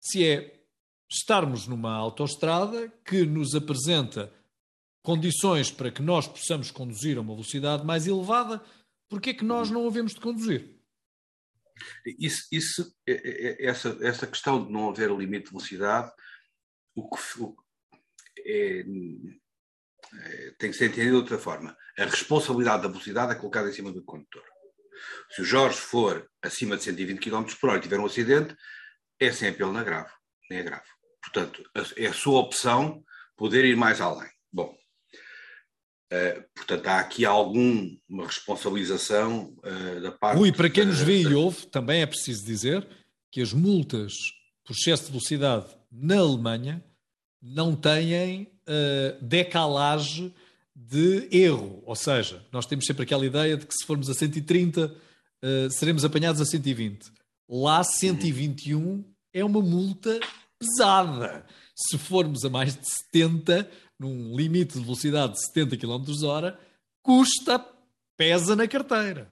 [0.00, 0.60] Se é
[1.08, 4.32] estarmos numa autoestrada que nos apresenta
[5.02, 8.62] condições para que nós possamos conduzir a uma velocidade mais elevada,
[9.08, 10.79] porque é que nós não havemos de conduzir?
[12.18, 16.12] Isso, isso, é, é, é, essa, essa questão de não haver limite de velocidade
[16.94, 17.56] o que, o,
[18.38, 21.76] é, é, tem que ser entendido de outra forma.
[21.98, 24.44] A responsabilidade da velocidade é colocada em cima do condutor.
[25.30, 28.54] Se o Jorge for acima de 120 km por hora e tiver um acidente,
[29.18, 30.10] é sem apelo na grave,
[30.48, 30.88] nem é grave.
[31.22, 31.62] Portanto,
[31.96, 33.04] é a sua opção
[33.36, 34.30] poder ir mais além.
[34.52, 34.76] Bom,
[36.12, 40.40] Uh, portanto, há aqui alguma responsabilização uh, da parte.
[40.40, 42.84] Ui, para quem nos vê e ouve, também é preciso dizer
[43.30, 44.12] que as multas
[44.64, 46.84] por excesso de velocidade na Alemanha
[47.40, 50.34] não têm uh, decalagem
[50.74, 51.80] de erro.
[51.86, 54.92] Ou seja, nós temos sempre aquela ideia de que se formos a 130,
[55.70, 57.10] seremos apanhados a 120.
[57.48, 60.18] Lá, 121 é uma multa
[60.58, 61.44] pesada.
[61.74, 63.68] Se formos a mais de 70,
[64.00, 66.58] num limite de velocidade de 70 km hora,
[67.02, 67.58] custa,
[68.16, 69.30] pesa na carteira.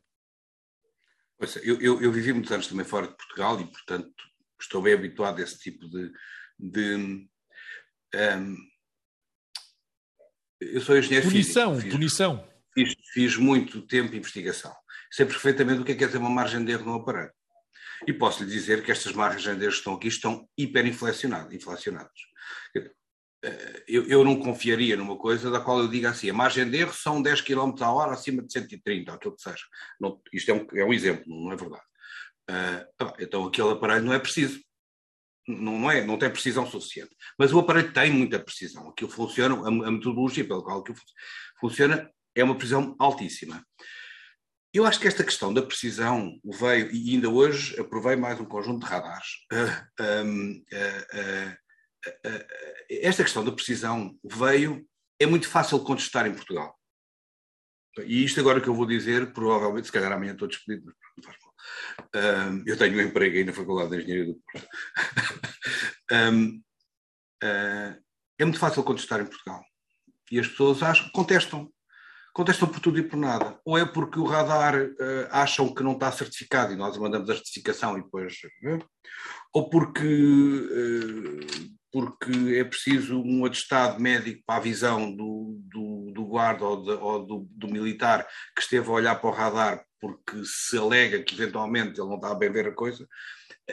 [1.63, 4.13] Eu, eu, eu, vivi muitos anos também fora de Portugal e, portanto,
[4.61, 6.13] estou bem habituado a esse tipo de.
[6.59, 8.57] de um,
[10.61, 11.93] eu sou engenheiro punição, físico.
[11.93, 14.75] Punição, fiz, fiz, muito tempo de investigação.
[15.11, 17.33] Sei perfeitamente o que é, que é ter uma margem de erro no aparelho.
[18.07, 21.55] E posso lhe dizer que estas margens de erro que estão aqui estão hiperinflacionadas.
[21.55, 22.21] Inflacionadas.
[23.45, 26.79] Eh, eu, eu, não confiaria numa coisa da qual eu diga assim, a margem de
[26.79, 29.65] erro são 10 km a hora acima de 130, ou aquilo que seja.
[30.01, 31.85] Não, isto é um, é um, exemplo, não é verdade.
[32.51, 34.61] Uh, então aquele aparelho não é preciso.
[35.47, 37.15] Não, não, é, não tem precisão suficiente.
[37.39, 38.89] Mas o aparelho tem muita precisão.
[38.89, 40.99] Aquilo funciona, a, a metodologia pela qual aquilo
[41.61, 43.65] funciona é uma precisão altíssima.
[44.75, 48.85] Eu acho que esta questão da precisão veio, e ainda hoje aprovei mais um conjunto
[48.85, 49.29] de radares.
[49.53, 51.68] Uh, uh,
[52.89, 54.87] esta questão da precisão veio,
[55.21, 56.79] é muito fácil contestar em Portugal.
[58.05, 61.25] E isto agora que eu vou dizer, provavelmente, se calhar amanhã estou despedido, mas não
[61.25, 62.51] faz mal.
[62.51, 64.69] Um, eu tenho um emprego aí na Faculdade de Engenharia do Porto.
[66.13, 66.63] um,
[67.43, 68.03] uh,
[68.39, 69.65] é muito fácil contestar em Portugal.
[70.31, 71.73] E as pessoas acham, contestam.
[72.33, 73.59] Contestam por tudo e por nada.
[73.65, 77.35] Ou é porque o radar uh, acham que não está certificado e nós mandamos a
[77.35, 78.35] certificação e depois.
[78.63, 78.87] Uh,
[79.53, 80.07] ou porque
[81.91, 86.91] porque é preciso um atestado médico para a visão do, do, do guarda ou, de,
[86.91, 91.35] ou do, do, militar que esteve a olhar para o radar porque se alega que
[91.35, 93.09] eventualmente ele não está a bem ver a coisa.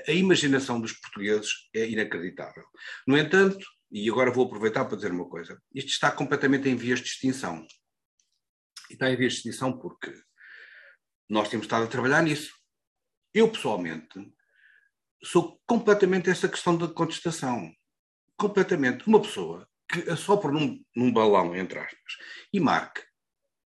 [0.08, 2.64] A imaginação dos portugueses é inacreditável.
[3.06, 7.00] No entanto, e agora vou aproveitar para dizer uma coisa, isto está completamente em vias
[7.00, 7.66] de extinção.
[8.90, 10.12] E está em vias de extinção porque
[11.30, 12.52] nós temos estado a trabalhar nisso.
[13.34, 14.20] Eu, pessoalmente,
[15.24, 17.72] sou completamente essa questão da contestação
[18.38, 22.18] completamente uma pessoa que assopra num, num balão, entre aspas,
[22.52, 23.02] e marque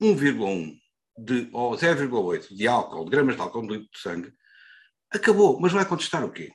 [0.01, 0.77] 1,1
[1.17, 4.34] de, ou 0,8 de álcool, de gramas de álcool no litro de sangue,
[5.12, 5.60] acabou.
[5.60, 6.51] Mas vai contestar o quê?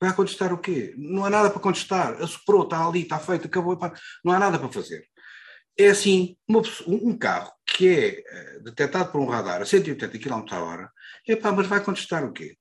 [0.00, 0.94] Vai contestar o quê?
[0.96, 2.20] Não há nada para contestar.
[2.22, 3.78] Assoprou, está ali, está feito, acabou.
[4.24, 5.04] Não há nada para fazer.
[5.76, 10.44] É assim, uma, um carro que é uh, detectado por um radar a 180 km
[10.46, 10.92] h hora,
[11.26, 12.56] epá, mas vai contestar o quê?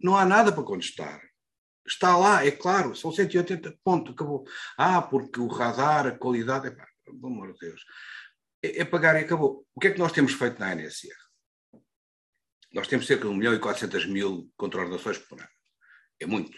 [0.00, 1.20] Não há nada para contestar.
[1.86, 4.44] Está lá, é claro, são 180, ponto, acabou.
[4.76, 7.84] Ah, porque o radar, a qualidade, é pá, pelo amor de Deus.
[8.62, 9.66] É, é pagar e acabou.
[9.74, 11.14] O que é que nós temos feito na NSR?
[12.72, 15.48] Nós temos cerca de 1 milhão e 400 mil contraordenações por ano.
[16.20, 16.56] É muito.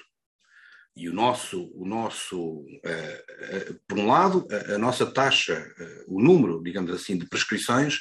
[0.96, 6.16] E o nosso, o nosso uh, uh, por um lado, a, a nossa taxa, uh,
[6.16, 8.00] o número, digamos assim, de prescrições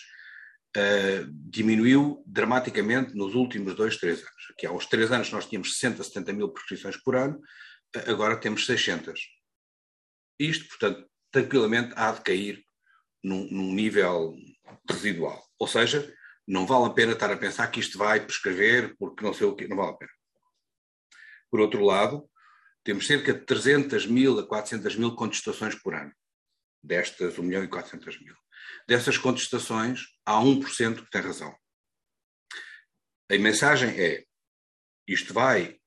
[0.77, 4.53] uh, diminuiu dramaticamente nos últimos dois, três anos.
[4.57, 8.37] Que há uns três anos nós tínhamos 60, 70 mil prescrições por ano, uh, agora
[8.37, 9.19] temos 600.
[10.39, 12.63] Isto, portanto, tranquilamente há de cair
[13.23, 14.35] num, num nível
[14.89, 15.43] residual.
[15.59, 16.13] Ou seja,
[16.47, 19.55] não vale a pena estar a pensar que isto vai prescrever porque não sei o
[19.55, 20.11] quê, não vale a pena.
[21.49, 22.27] Por outro lado,
[22.83, 26.11] temos cerca de 300 mil a 400 mil contestações por ano.
[26.83, 28.35] Destas, 1 milhão e 400 mil.
[28.87, 31.55] Dessas contestações, há 1% que tem razão.
[33.31, 34.23] A mensagem é:
[35.07, 35.77] isto vai,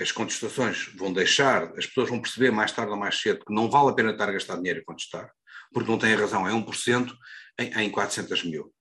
[0.00, 3.70] as contestações vão deixar, as pessoas vão perceber mais tarde ou mais cedo que não
[3.70, 5.30] vale a pena estar a gastar dinheiro a contestar,
[5.72, 7.12] porque não têm razão, é 1%
[7.58, 8.72] em, em 400 mil.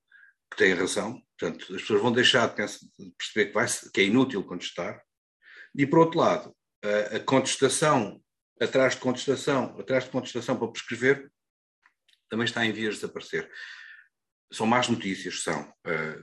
[0.51, 4.43] Que têm razão, portanto, as pessoas vão deixar de, perceber que, vai, que é inútil
[4.43, 4.99] contestar.
[5.77, 8.19] E, por outro lado, a, a contestação,
[8.59, 11.31] atrás de contestação, atrás de contestação para prescrever,
[12.29, 13.49] também está em vias de desaparecer.
[14.51, 15.71] São más notícias, são.
[15.85, 16.19] É,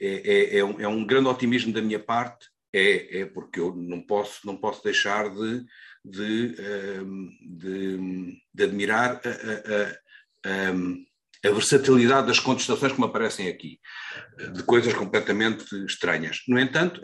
[0.00, 4.00] é, é, um, é um grande otimismo da minha parte, é, é porque eu não
[4.00, 5.64] posso, não posso deixar de,
[6.04, 6.56] de,
[7.56, 13.78] de, de admirar a, a, a, a, versatilidade das contestações que me aparecem aqui,
[14.54, 16.40] de coisas completamente estranhas.
[16.48, 17.00] No entanto,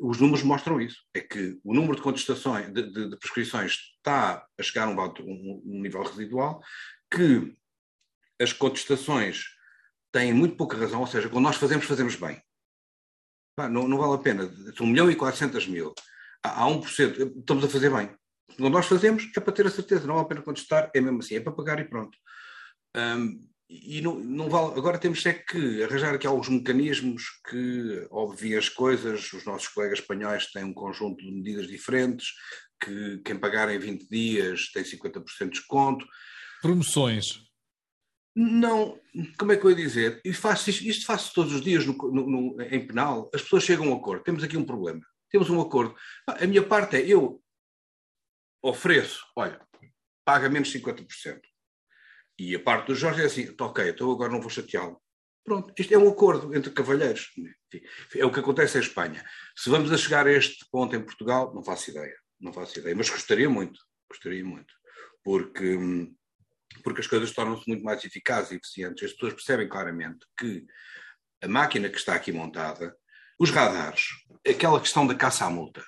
[0.00, 4.46] os números mostram isso: é que o número de contestações, de, de, de prescrições, está
[4.58, 6.62] a chegar a um, um nível residual,
[7.10, 7.54] que
[8.40, 9.44] as contestações
[10.12, 12.40] têm muito pouca razão, ou seja, quando nós fazemos, fazemos bem.
[13.70, 14.50] Não, não vale a pena.
[14.80, 15.92] 1 milhão e 400 mil.
[16.44, 17.38] Há, há 1%.
[17.40, 18.10] Estamos a fazer bem.
[18.56, 20.06] Quando nós fazemos, é para ter a certeza.
[20.06, 21.34] Não vale a pena contestar, é mesmo assim.
[21.34, 22.16] É para pagar e pronto.
[22.96, 24.78] Um, e não, não vale.
[24.78, 29.32] Agora temos é que arranjar aqui alguns mecanismos que obviem as coisas.
[29.32, 32.28] Os nossos colegas espanhóis têm um conjunto de medidas diferentes,
[32.80, 36.06] que quem pagar em 20 dias tem 50% de desconto.
[36.62, 37.47] Promoções.
[38.40, 38.96] Não,
[39.36, 40.22] como é que eu ia dizer?
[40.32, 43.28] Faço isto, faço todos os dias no, no, no, em penal.
[43.34, 44.22] As pessoas chegam a um acordo.
[44.22, 45.00] Temos aqui um problema.
[45.28, 45.96] Temos um acordo.
[46.24, 47.42] A minha parte é eu
[48.62, 49.60] ofereço, olha,
[50.24, 51.40] paga menos 50%.
[52.38, 55.02] E a parte do Jorge é assim, tá ok, então agora não vou chateá-lo.
[55.44, 57.32] Pronto, isto é um acordo entre cavalheiros.
[58.14, 59.24] É o que acontece em Espanha.
[59.56, 62.16] Se vamos a chegar a este ponto em Portugal, não faço ideia.
[62.40, 63.80] Não faço ideia, mas gostaria muito.
[64.08, 64.72] Gostaria muito.
[65.24, 66.14] Porque hum,
[66.82, 69.04] porque as coisas tornam-se muito mais eficazes e eficientes.
[69.04, 70.64] As pessoas percebem claramente que
[71.42, 72.94] a máquina que está aqui montada,
[73.38, 74.06] os radares,
[74.46, 75.84] aquela questão da caça à multa,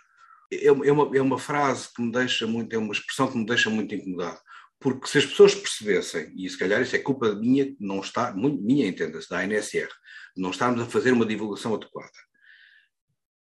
[0.52, 3.46] é, é uma, é uma frase que me deixa muito, é uma expressão que me
[3.46, 4.38] deixa muito incomodado.
[4.78, 8.86] Porque se as pessoas percebessem, e se calhar isso é culpa minha, não está, minha
[8.86, 9.88] entenda-se, da ANSR,
[10.36, 12.10] não estarmos a fazer uma divulgação adequada.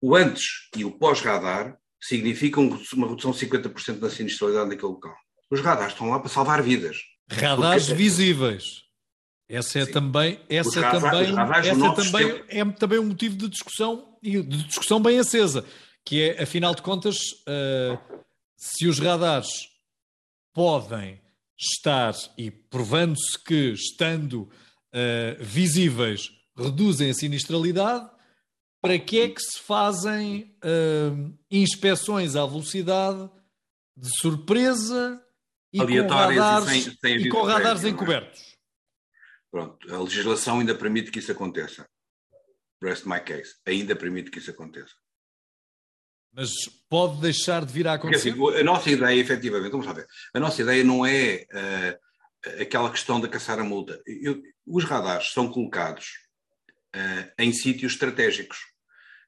[0.01, 5.15] O antes e o pós-radar significam uma redução de 50% da sinistralidade naquele local.
[5.49, 6.97] Os radares estão lá para salvar vidas.
[7.29, 8.01] Radares Porque...
[8.01, 8.63] visíveis.
[9.47, 9.91] Essa é Sim.
[9.91, 11.33] também, essa é também,
[11.65, 15.65] essa também é também um motivo de discussão e de discussão bem acesa,
[16.05, 17.97] que é, afinal de contas, uh,
[18.55, 19.47] se os radares
[20.53, 21.19] podem
[21.57, 24.49] estar e provando-se que estando uh,
[25.39, 28.07] visíveis reduzem a sinistralidade,
[28.81, 33.29] para que é que se fazem uh, inspeções à velocidade
[33.97, 35.21] de surpresa
[35.71, 37.89] e aleatórias com radares, e sem, sem e com radares é?
[37.89, 38.57] encobertos.
[39.51, 41.87] Pronto, a legislação ainda permite que isso aconteça.
[42.81, 43.55] Rest my case.
[43.65, 44.93] Ainda permite que isso aconteça.
[46.31, 46.51] Mas
[46.87, 48.33] pode deixar de vir a acontecer?
[48.35, 52.61] Porque, assim, a nossa ideia, efetivamente, vamos lá ver, a nossa ideia não é uh,
[52.61, 54.01] aquela questão de caçar a multa.
[54.05, 56.05] Eu, os radares são colocados
[56.95, 58.59] uh, em sítios estratégicos,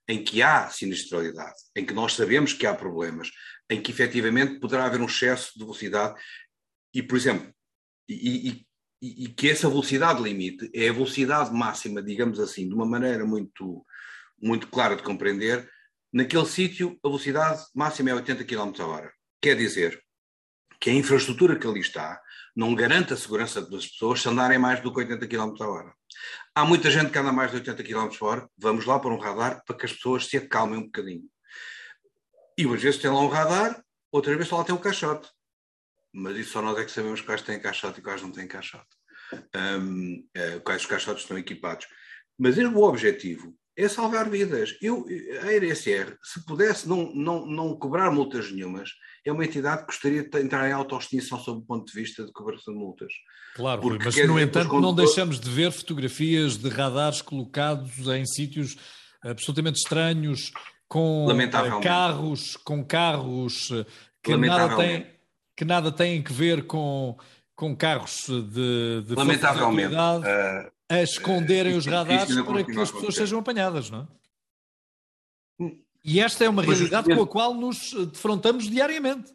[0.07, 3.29] em que há sinistralidade, em que nós sabemos que há problemas,
[3.71, 6.19] em que efetivamente poderá haver um excesso de velocidade
[6.93, 7.53] e, por exemplo,
[8.07, 8.65] e, e,
[9.01, 13.85] e, que essa velocidade limite é a velocidade máxima, digamos assim, de uma maneira muito,
[14.39, 15.69] muito clara de compreender,
[16.11, 19.13] naquele sítio a velocidade máxima é 80 km hora.
[19.41, 20.03] Quer dizer
[20.77, 22.19] que a infraestrutura que ali está
[22.53, 25.93] não garante a segurança das pessoas se andarem mais do que 80 km hora.
[26.53, 29.63] Há muita gente que anda mais de 80 km hora, vamos lá para um radar
[29.65, 31.23] para que as pessoas se acalmem um bocadinho.
[32.61, 35.27] E umas vezes tem lá um radar, outras vezes lá tem um caixote.
[36.13, 38.85] Mas isso só nós é que sabemos quais têm caixote e quais não têm caixote.
[39.33, 41.87] Um, uh, quais os caixotes estão equipados.
[42.37, 44.77] Mas o objetivo é salvar vidas.
[44.79, 45.07] Eu,
[45.41, 48.91] a RSR, se pudesse não, não, não cobrar multas nenhumas,
[49.25, 52.31] é uma entidade que gostaria de entrar em autoextinção sob o ponto de vista de
[52.31, 53.11] cobertura de multas.
[53.55, 58.75] Claro, Porque, mas no entanto não deixamos de ver fotografias de radares colocados em sítios
[59.23, 60.51] absolutamente estranhos,
[60.91, 63.85] com eh, carros, com carros eh,
[64.21, 65.07] que nada têm
[65.55, 67.17] que nada têm que ver com,
[67.55, 73.15] com carros de, de Lamentavelmente, uh, a esconderem uh, os radares para que as pessoas
[73.15, 75.63] sejam apanhadas, não é?
[75.63, 75.81] Hum.
[76.03, 79.31] E esta é uma realidade com a qual nos defrontamos diariamente.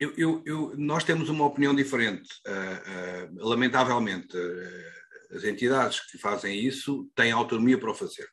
[0.00, 2.28] Eu, eu, eu, nós temos uma opinião diferente.
[2.46, 4.36] Uh, lamentavelmente,
[5.30, 8.26] as entidades que fazem isso têm autonomia para o fazer.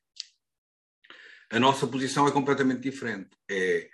[1.52, 3.30] A nossa posição é completamente diferente.
[3.49, 3.89] É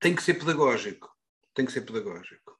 [0.00, 1.08] tem que ser pedagógico,
[1.54, 2.58] tem que ser pedagógico,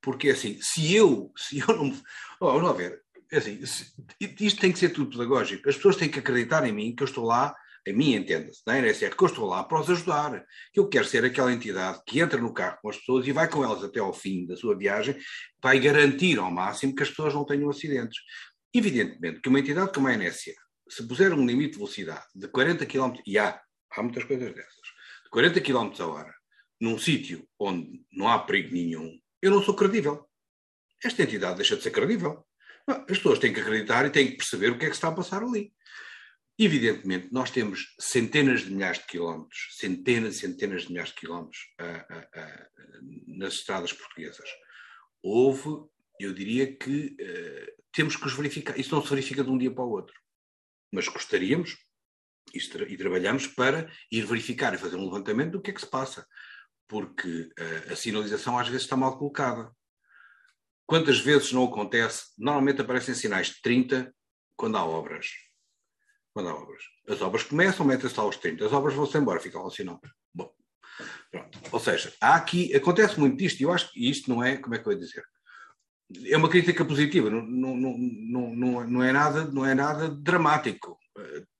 [0.00, 2.02] porque assim, se eu, se eu não,
[2.38, 3.02] oh, não ver,
[3.32, 3.94] é assim, se,
[4.38, 5.66] isto tem que ser tudo pedagógico.
[5.68, 7.56] As pessoas têm que acreditar em mim que eu estou lá
[7.88, 10.44] a mim entenda-se, da NSR, que eu estou lá para os ajudar.
[10.72, 13.64] Eu quero ser aquela entidade que entra no carro com as pessoas e vai com
[13.64, 15.16] elas até ao fim da sua viagem,
[15.60, 18.20] vai garantir ao máximo que as pessoas não tenham acidentes.
[18.72, 20.54] Evidentemente que uma entidade como a NSR,
[20.94, 23.58] se puser um limite de velocidade de 40 km, e há,
[23.90, 24.86] há muitas coisas dessas,
[25.24, 26.34] de 40 km a hora,
[26.78, 30.28] num sítio onde não há perigo nenhum, eu não sou credível.
[31.02, 32.46] Esta entidade deixa de ser credível.
[32.86, 35.12] As pessoas têm que acreditar e têm que perceber o que é que está a
[35.12, 35.72] passar ali.
[36.58, 41.60] Evidentemente, nós temos centenas de milhares de quilómetros, centenas e centenas de milhares de quilómetros
[41.80, 44.48] uh, uh, uh, nas estradas portuguesas.
[45.22, 45.88] Houve,
[46.20, 47.16] eu diria que
[47.92, 48.78] temos que os verificar.
[48.78, 50.14] Isso não se verifica de um dia para o outro.
[50.92, 51.76] Mas gostaríamos
[52.54, 56.26] e trabalhamos para ir verificar e fazer um levantamento do que é que se passa.
[56.86, 57.50] Porque
[57.90, 59.72] a sinalização às vezes está mal colocada.
[60.86, 62.26] Quantas vezes não acontece?
[62.36, 64.14] Normalmente aparecem sinais de 30
[64.54, 65.26] quando há obras
[66.32, 66.82] quando há obras.
[67.08, 70.00] As obras começam, metem-se aos 30, as obras vão-se embora, ficam sinal.
[70.34, 70.50] Bom,
[71.30, 71.60] pronto.
[71.70, 74.74] Ou seja, há aqui, acontece muito isto, e eu acho que isto não é, como
[74.74, 75.24] é que eu ia dizer?
[76.26, 80.98] É uma crítica positiva, não, não, não, não, não, é nada, não é nada dramático.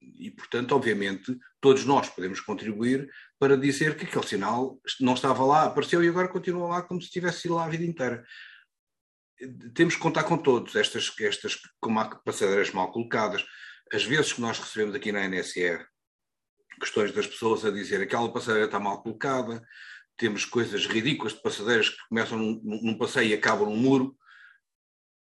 [0.00, 5.64] E, portanto, obviamente, todos nós podemos contribuir para dizer que aquele sinal não estava lá,
[5.64, 8.24] apareceu e agora continua lá como se estivesse lá a vida inteira
[9.74, 13.44] temos que contar com todos, estas, estas como há passadeiras mal colocadas,
[13.92, 15.84] as vezes que nós recebemos aqui na NSR
[16.80, 19.62] questões das pessoas a dizer aquela passadeira está mal colocada,
[20.16, 24.16] temos coisas ridículas de passadeiras que começam num, num passeio e acabam num muro.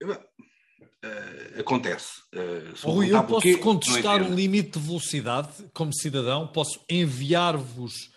[0.04, 2.22] Uh, acontece.
[2.34, 8.12] Uh, Rui, eu posso contestar um limite de velocidade como cidadão, posso enviar-vos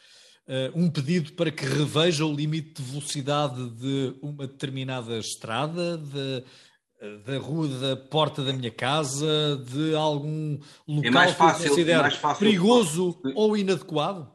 [0.47, 6.45] uh, um pedido para que reveja o limite de velocidade de uma determinada estrada, de,
[7.25, 12.17] da rua da porta da minha casa, de algum local é fácil, que eu considero
[12.17, 14.31] fácil, perigoso ou inadequado?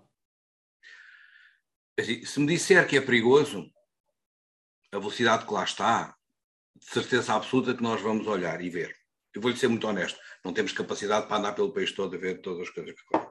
[2.26, 3.70] Se me disser que é perigoso,
[4.92, 6.16] a velocidade que lá está,
[6.80, 8.96] de certeza absoluta que nós vamos olhar e ver.
[9.36, 12.42] Eu vou-lhe ser muito honesto, não temos capacidade para andar pelo país todo a ver
[12.42, 13.30] todas as coisas que ocorrem.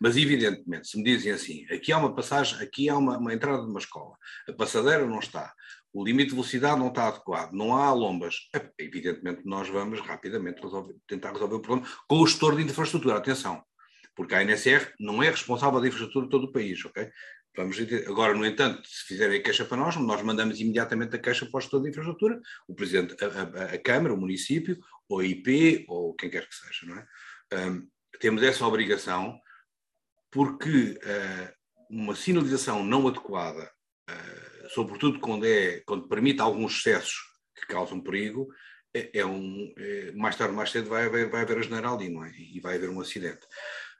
[0.00, 3.62] Mas, evidentemente, se me dizem assim, aqui há uma passagem, aqui há uma, uma entrada
[3.62, 4.16] de uma escola,
[4.48, 5.52] a passadeira não está,
[5.92, 10.62] o limite de velocidade não está adequado, não há lombas, é, evidentemente nós vamos rapidamente
[10.62, 13.16] resolver, tentar resolver o problema com o gestor de infraestrutura.
[13.16, 13.64] Atenção,
[14.14, 17.10] porque a NSR não é responsável da infraestrutura de todo o país, ok?
[17.56, 17.76] Vamos
[18.06, 21.60] agora, no entanto, se fizerem queixa para nós, nós mandamos imediatamente a queixa para o
[21.60, 24.78] gestor de infraestrutura, o presidente, a, a, a Câmara, o município,
[25.08, 27.06] ou a IP, ou quem quer que seja, não é?
[27.52, 27.88] Um,
[28.20, 29.40] temos essa obrigação
[30.30, 31.52] porque uh,
[31.90, 33.68] uma sinalização não adequada
[34.08, 37.16] uh, sobretudo quando, é, quando permite alguns excessos
[37.54, 38.48] que causam perigo,
[38.94, 41.96] é, é um, é, mais tarde ou mais cedo vai haver, vai haver a general
[41.96, 42.30] ali, não é?
[42.30, 43.46] E vai haver um acidente.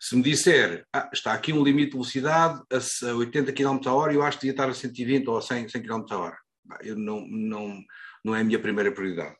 [0.00, 4.14] Se me disser, ah, está aqui um limite de velocidade a 80 km a hora,
[4.14, 6.38] eu acho que devia estar a 120 ou a 100, 100 km a hora.
[6.80, 7.78] Eu não, não,
[8.24, 9.36] não é a minha primeira prioridade.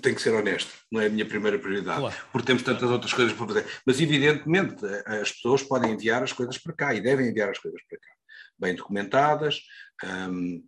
[0.00, 2.16] Tenho que ser honesto, não é a minha primeira prioridade, claro.
[2.30, 3.66] porque temos tantas outras coisas para fazer.
[3.84, 7.82] Mas, evidentemente, as pessoas podem enviar as coisas para cá e devem enviar as coisas
[7.88, 8.12] para cá
[8.62, 9.60] bem documentadas.
[10.04, 10.64] Um,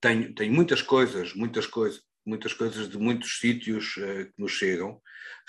[0.00, 5.00] tenho, tenho muitas coisas, muitas coisas, muitas coisas de muitos sítios uh, que nos chegam.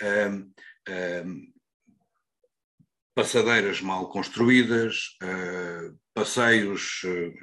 [0.01, 0.51] Um,
[0.87, 1.54] um,
[3.15, 7.33] passadeiras mal construídas, uh, passeios, uh,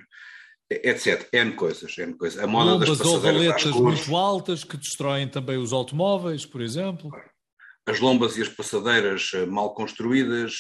[0.70, 1.29] etc.
[1.33, 2.43] N coisas, N coisas.
[2.43, 7.11] A moda Lombas das passadeiras ou muito altas que destroem também os automóveis, por exemplo.
[7.85, 10.59] As lombas e as passadeiras mal construídas,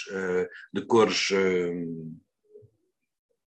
[0.74, 1.28] de cores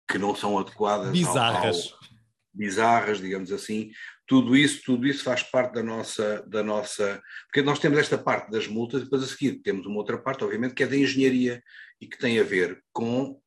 [0.06, 1.92] que não são adequadas bizarras.
[1.92, 2.13] Ao, ao,
[2.54, 3.90] bizarras, digamos assim.
[4.26, 7.22] Tudo isso, tudo isso faz parte da nossa, da nossa.
[7.46, 10.44] Porque nós temos esta parte das multas e depois a seguir temos uma outra parte,
[10.44, 11.62] obviamente, que é da engenharia
[12.00, 13.40] e que tem a ver com,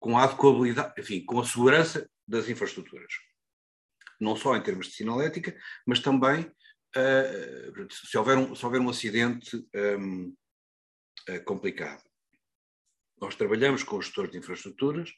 [0.00, 3.12] com a adequabilidade, enfim, com a segurança das infraestruturas.
[4.20, 5.56] Não só em termos de sinalética,
[5.86, 10.34] mas também uh, se, houver um, se houver um acidente um, uh,
[11.28, 12.02] eh, complicado
[13.22, 15.14] nós trabalhamos com os gestores de infraestruturas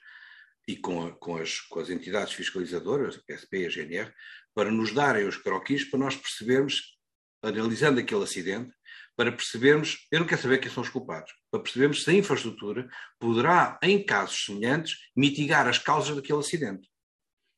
[0.67, 4.13] e com, com, as, com as entidades fiscalizadoras, a PSP e a GNR,
[4.55, 6.97] para nos darem os croquis para nós percebermos,
[7.43, 8.75] analisando aquele acidente,
[9.17, 12.89] para percebermos, eu não quero saber quem são os culpados, para percebermos se a infraestrutura
[13.19, 16.89] poderá, em casos semelhantes, mitigar as causas daquele acidente.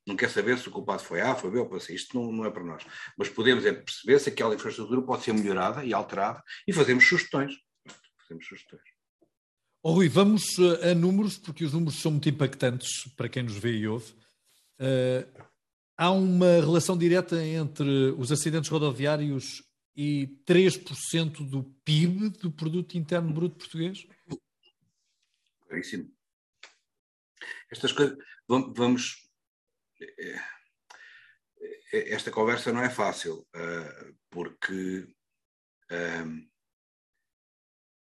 [0.07, 1.93] Não quer saber se o culpado foi A, foi B ou C.
[1.93, 2.85] Isto não, não é para nós.
[3.19, 7.55] Mas podemos é perceber se aquela infraestrutura pode ser melhorada e alterada e fazemos sugestões.
[8.21, 8.96] Fazemos sugestões.
[9.89, 13.57] Oh, Rui, vamos eh, a números, porque os números são muito impactantes para quem nos
[13.57, 14.11] vê e ouve.
[14.81, 15.47] Uh,
[15.97, 19.63] há uma relação direta entre os acidentes rodoviários
[19.95, 24.05] e 3% do PIB, do Produto Interno Bruto Português?
[25.69, 26.13] Claríssimo.
[27.71, 28.19] Estas coisas,
[28.49, 29.31] vamos.
[30.01, 30.43] Eh,
[31.93, 33.47] esta conversa não é fácil,
[34.31, 35.07] porque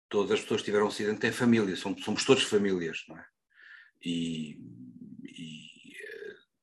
[0.09, 3.27] todas as pessoas que tiveram um acidente têm família, somos todos famílias, não é?
[4.03, 4.59] E,
[5.25, 5.97] e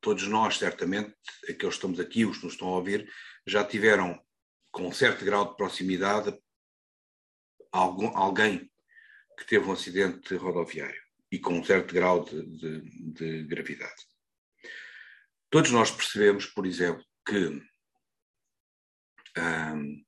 [0.01, 3.11] todos nós, certamente, aqueles que estamos aqui, os que nos estão a ouvir,
[3.45, 4.19] já tiveram
[4.71, 6.37] com um certo grau de proximidade
[7.71, 8.71] algum, alguém
[9.37, 12.81] que teve um acidente rodoviário e com um certo grau de, de,
[13.13, 14.05] de gravidade.
[15.49, 17.65] Todos nós percebemos, por exemplo, que hum,
[19.37, 20.05] hum,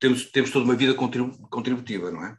[0.00, 2.36] temos, temos toda uma vida contributiva, não é?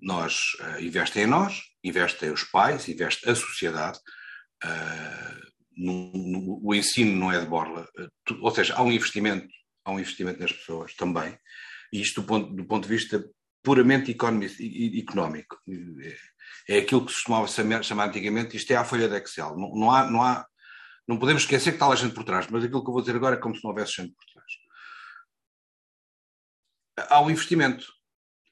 [0.00, 3.98] Nós uh, investem em nós, investem os pais, investe a sociedade.
[4.64, 8.06] Uh, no, no, o ensino não é de borla, eh,
[8.40, 9.48] ou seja, há um investimento,
[9.84, 11.36] há um investimento nas pessoas também,
[11.92, 13.24] e isto do ponto, do ponto de vista
[13.60, 15.58] puramente económico.
[16.68, 19.56] É, é aquilo que se costumava chamar antigamente, isto é a folha de Excel.
[19.56, 20.46] Não, não, há, não, há,
[21.08, 23.16] não podemos esquecer que está lá gente por trás, mas aquilo que eu vou dizer
[23.16, 24.33] agora é como se não houvesse gente por.
[26.96, 27.86] Há um investimento.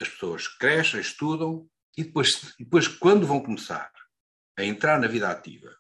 [0.01, 3.91] As pessoas crescem, estudam, e depois, depois quando vão começar
[4.59, 5.75] a entrar na vida ativa,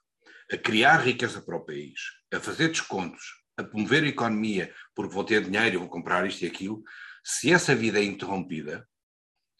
[0.50, 1.98] a criar riqueza para o país,
[2.32, 3.22] a fazer descontos,
[3.56, 6.82] a promover a economia, porque vou ter dinheiro, vou comprar isto e aquilo,
[7.24, 8.88] se essa vida é interrompida,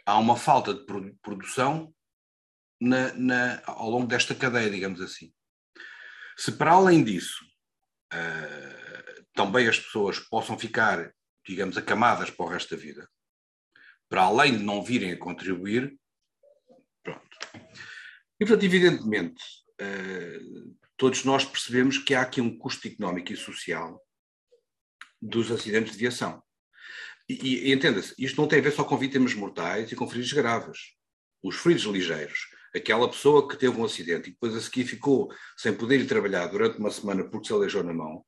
[0.05, 0.85] há uma falta de
[1.23, 1.95] produção
[2.81, 5.33] na, na, ao longo desta cadeia, digamos assim.
[6.37, 7.45] Se para além disso
[8.13, 11.15] uh, também as pessoas possam ficar,
[11.47, 13.09] digamos, acamadas para o resto da vida,
[14.09, 15.99] para além de não virem a contribuir,
[17.03, 17.39] pronto.
[18.41, 19.43] E, portanto, evidentemente,
[19.81, 24.01] uh, todos nós percebemos que há aqui um custo económico e social
[25.21, 26.43] dos acidentes de viação.
[27.29, 30.33] E, e entenda-se, isto não tem a ver só com vítimas mortais e com feridos
[30.33, 30.79] graves.
[31.43, 35.75] Os feridos ligeiros, aquela pessoa que teve um acidente e depois a seguir ficou sem
[35.75, 38.25] poder ir trabalhar durante uma semana porque se aleijou na mão,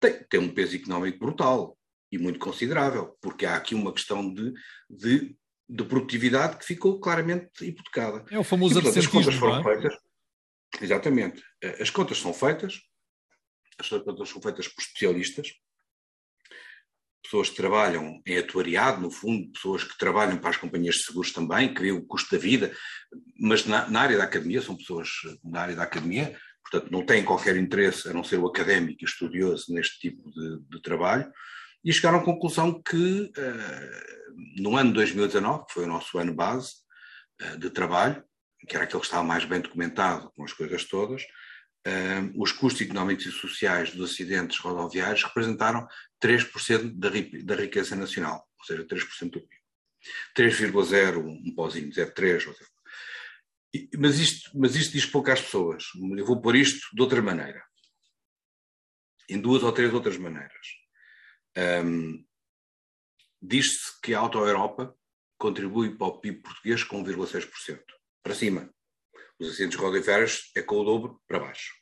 [0.00, 1.76] tem, tem um peso económico brutal
[2.10, 4.52] e muito considerável, porque há aqui uma questão de,
[4.88, 5.36] de,
[5.68, 8.24] de produtividade que ficou claramente hipotecada.
[8.30, 9.62] É o famoso e, portanto, as contas foram é?
[9.62, 9.94] feitas,
[10.80, 11.42] Exatamente.
[11.62, 12.80] Eh, as contas são feitas,
[13.78, 15.52] as contas são feitas por especialistas,
[17.22, 21.32] pessoas que trabalham em atuariado, no fundo, pessoas que trabalham para as companhias de seguros
[21.32, 22.74] também, que veem o custo da vida,
[23.38, 25.08] mas na, na, área da academia, são pessoas
[25.44, 29.04] na área da academia, portanto não têm qualquer interesse a não ser o académico e
[29.04, 31.30] estudioso neste tipo de, de trabalho,
[31.84, 36.72] e chegaram à conclusão que uh, no ano 2019, que foi o nosso ano base
[37.42, 38.22] uh, de trabalho,
[38.68, 41.22] que era aquele que estava mais bem documentado com as coisas todas,
[41.86, 45.86] um, os custos económicos e sociais dos acidentes rodoviários representaram
[46.22, 47.08] 3% da,
[47.42, 49.60] da riqueza nacional, ou seja, 3% do PIB.
[50.36, 52.54] 3,0, um pozinho, 0,3.
[53.98, 55.84] Mas isto, mas isto diz pouco às pessoas.
[56.16, 57.62] Eu vou pôr isto de outra maneira.
[59.28, 60.79] Em duas ou três outras maneiras.
[61.56, 62.24] Um,
[63.42, 64.94] Diz-se que a Auto Europa
[65.38, 67.80] contribui para o PIB português com 1,6%
[68.22, 68.70] para cima.
[69.38, 71.72] Os acidentes rodoviários é com o dobro para baixo.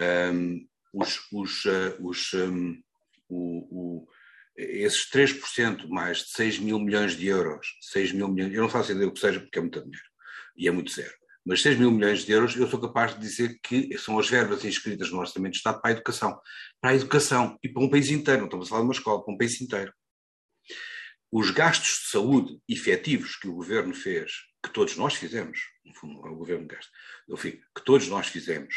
[0.00, 2.82] Um, os, os, uh, os, um,
[3.28, 4.08] o, o,
[4.56, 8.90] esses 3%, mais de 6 mil milhões de euros, 6 mil milhões, eu não faço
[8.90, 10.08] ideia do que seja porque é muito dinheiro,
[10.56, 11.14] e é muito zero,
[11.44, 14.64] mas 6 mil milhões de euros, eu sou capaz de dizer que são as verbas
[14.64, 16.40] inscritas no Orçamento de Estado para a educação.
[16.80, 19.24] Para a educação e para um país inteiro, não estamos a falar de uma escola,
[19.24, 19.92] para um país inteiro.
[21.30, 24.32] Os gastos de saúde efetivos que o governo fez
[24.62, 26.90] que todos nós fizemos, no fundo, é o governo gasta,
[27.28, 28.74] enfim, que todos nós fizemos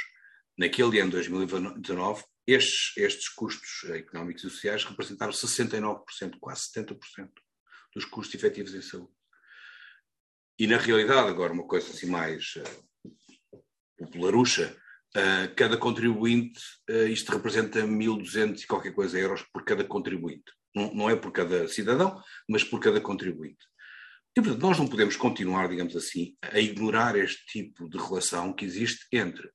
[0.58, 6.98] naquele ano 2019, estes, estes custos económicos e sociais representaram 69%, quase 70%
[7.94, 9.17] dos custos efetivos em saúde.
[10.60, 13.14] E na realidade, agora uma coisa assim mais uh,
[13.96, 14.76] popularucha,
[15.16, 20.52] uh, cada contribuinte, uh, isto representa 1.200 e qualquer coisa euros por cada contribuinte.
[20.76, 23.66] Não, é por cada cidadão, mas por cada contribuinte.
[24.36, 28.66] E, portanto, nós não podemos continuar, digamos assim, a ignorar este tipo de relação que
[28.66, 29.50] existe entre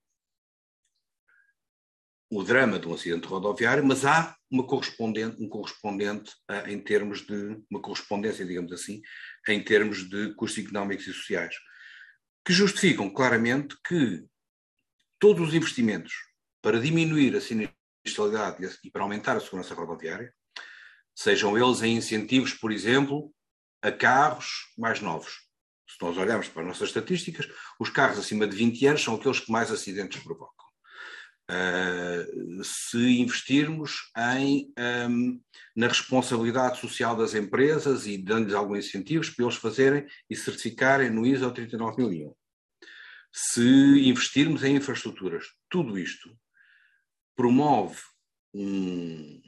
[2.28, 6.32] o drama de um acidente rodoviário, mas há uma correspondente, um correspondente
[6.66, 9.02] em termos de, uma correspondência, digamos assim,
[9.48, 11.54] em termos de custos económicos e sociais,
[12.44, 14.24] que justificam claramente que
[15.18, 16.12] todos os investimentos
[16.60, 20.32] para diminuir a sinistralidade e para aumentar a segurança rodoviária,
[21.14, 23.32] sejam eles em incentivos, por exemplo,
[23.80, 25.48] a carros mais novos.
[25.88, 29.40] Se nós olharmos para as nossas estatísticas, os carros acima de 20 anos são aqueles
[29.40, 30.61] que mais acidentes provocam.
[31.52, 34.72] Uh, se investirmos em,
[35.08, 35.38] um,
[35.76, 41.26] na responsabilidade social das empresas e dando-lhes alguns incentivos para eles fazerem e certificarem no
[41.26, 42.34] ISO 39001.
[43.30, 46.34] Se investirmos em infraestruturas, tudo isto
[47.36, 48.00] promove
[48.54, 49.40] um,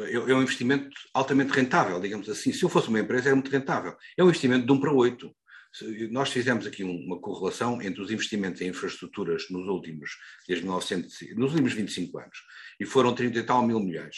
[0.00, 2.52] é, é um investimento altamente rentável, digamos assim.
[2.52, 3.96] Se eu fosse uma empresa, é muito rentável.
[4.16, 5.34] É um investimento de um para oito.
[6.10, 10.10] Nós fizemos aqui uma correlação entre os investimentos em infraestruturas nos últimos,
[10.46, 12.38] desde 1900, nos últimos 25 anos,
[12.80, 14.16] e foram 30 e tal mil milhões.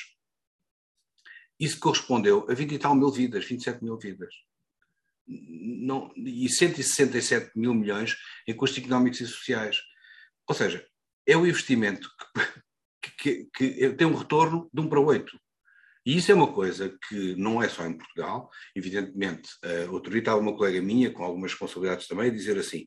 [1.58, 4.32] Isso correspondeu a 20 e tal mil vidas, 27 mil vidas.
[5.26, 9.78] Não, e 167 mil milhões em custos económicos e sociais.
[10.46, 10.86] Ou seja,
[11.26, 12.08] é o investimento
[13.02, 15.38] que, que, que tem um retorno de um para oito.
[16.08, 19.50] E isso é uma coisa que não é só em Portugal, evidentemente.
[19.62, 22.86] Uh, outro dia estava uma colega minha, com algumas responsabilidades também, a dizer assim: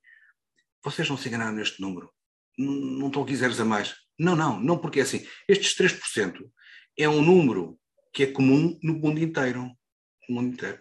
[0.83, 2.11] vocês não se enganaram neste número,
[2.57, 3.93] não, estão aqui zeros a mais.
[4.17, 6.49] Não, não, não, porque é assim: estes 3%
[6.97, 7.77] é um número
[8.11, 9.69] que é comum no mundo inteiro.
[10.27, 10.79] No mundo inteiro.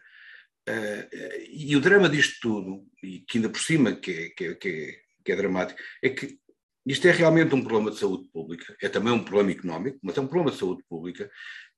[0.67, 4.55] Uh, e o drama disto tudo, e que ainda por cima que é, que, é,
[4.55, 6.41] que, é, que é dramático, é que
[6.87, 10.21] isto é realmente um problema de saúde pública, é também um problema económico, mas é
[10.21, 11.31] um problema de saúde pública,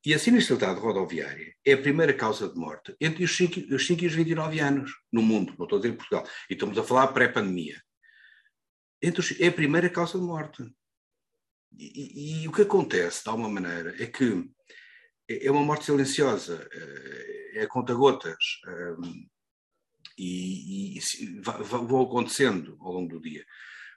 [0.04, 4.02] e a sinistralidade rodoviária é a primeira causa de morte entre os 5, os 5
[4.02, 6.26] e os 29 anos no mundo, não estou a dizer em Portugal.
[6.50, 7.80] E estamos a falar pré-pandemia.
[9.00, 10.62] É a primeira causa de morte.
[11.72, 14.48] E, e, e, o que acontece, de alguma maneira, é que
[15.28, 18.60] é uma morte silenciosa, eh, é conta-gotas.
[18.66, 19.28] Um,
[20.18, 21.00] e, e
[21.40, 23.44] vão acontecendo ao longo do dia.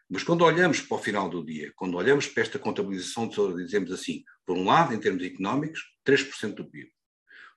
[0.09, 3.91] Mas quando olhamos para o final do dia, quando olhamos para esta contabilização de dizemos
[3.91, 6.91] assim, por um lado, em termos económicos, 3% do PIB.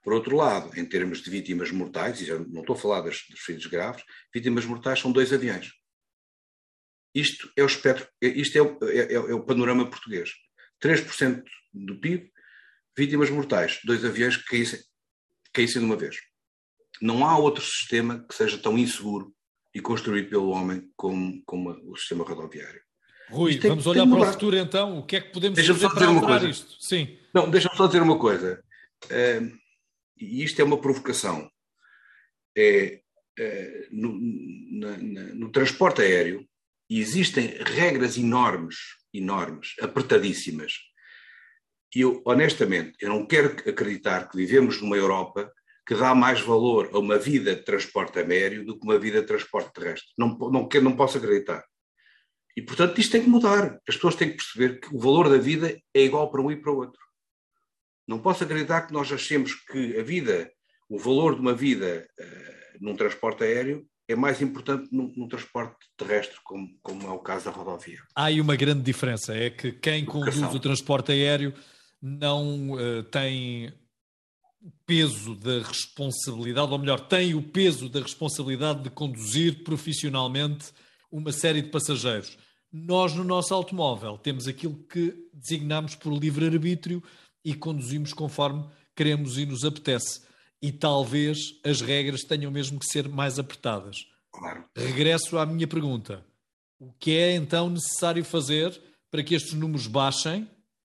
[0.02, 3.24] Por outro lado, em termos de vítimas mortais, e já não estou a falar das,
[3.28, 5.70] dos feridos graves, vítimas mortais são dois aviões.
[7.14, 10.30] Isto é o espectro, isto é o, é, é, é o panorama português.
[10.82, 11.42] 3%
[11.74, 12.32] do PIB,
[12.96, 14.80] vítimas mortais, dois aviões que caíssem,
[15.52, 16.16] caíssem de uma vez.
[17.02, 19.34] Não há outro sistema que seja tão inseguro
[19.74, 22.80] e construído pelo homem como, como o sistema rodoviário.
[23.30, 24.98] Rui, tem, vamos olhar para o futuro então.
[24.98, 26.82] O que é que podemos deixa fazer para alterar isto?
[26.82, 27.18] Sim.
[27.34, 28.64] Não, deixa-me só dizer uma coisa.
[29.04, 29.58] Uh,
[30.16, 31.50] e isto é uma provocação.
[32.56, 33.00] É,
[33.38, 34.18] uh, no,
[34.80, 36.48] na, na, no transporte aéreo
[36.88, 38.76] existem regras enormes,
[39.12, 40.72] enormes, apertadíssimas.
[41.94, 45.52] E eu, honestamente, eu não quero acreditar que vivemos numa Europa
[45.88, 49.26] que dá mais valor a uma vida de transporte aéreo do que uma vida de
[49.26, 50.12] transporte terrestre.
[50.18, 51.64] Não, não, não posso acreditar.
[52.54, 53.80] E, portanto, isto tem que mudar.
[53.88, 56.60] As pessoas têm que perceber que o valor da vida é igual para um e
[56.60, 57.00] para o outro.
[58.06, 60.52] Não posso acreditar que nós achemos que a vida,
[60.90, 65.76] o valor de uma vida uh, num transporte aéreo é mais importante num, num, transporte
[65.96, 68.00] terrestre, como, como é o caso da rodovia.
[68.14, 71.54] Há aí uma grande diferença, é que quem conduz o transporte aéreo
[72.02, 73.72] não uh, tem
[74.86, 80.72] peso da responsabilidade, ou melhor, tem o peso da responsabilidade de conduzir profissionalmente
[81.10, 82.36] uma série de passageiros.
[82.72, 87.02] Nós, no nosso automóvel, temos aquilo que designamos por livre-arbítrio
[87.44, 88.64] e conduzimos conforme
[88.94, 90.22] queremos e nos apetece.
[90.60, 94.06] E talvez as regras tenham mesmo que ser mais apertadas.
[94.30, 94.64] Claro.
[94.76, 96.24] Regresso à minha pergunta.
[96.78, 98.78] O que é então necessário fazer
[99.10, 100.48] para que estes números baixem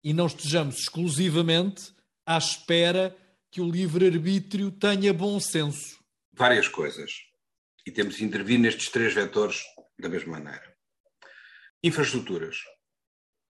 [0.02, 1.92] e não estejamos exclusivamente
[2.26, 3.16] à espera
[3.50, 5.98] que o livre-arbítrio tenha bom senso?
[6.32, 7.12] Várias coisas.
[7.86, 9.62] E temos de intervir nestes três vetores
[9.98, 10.74] da mesma maneira.
[11.82, 12.58] Infraestruturas.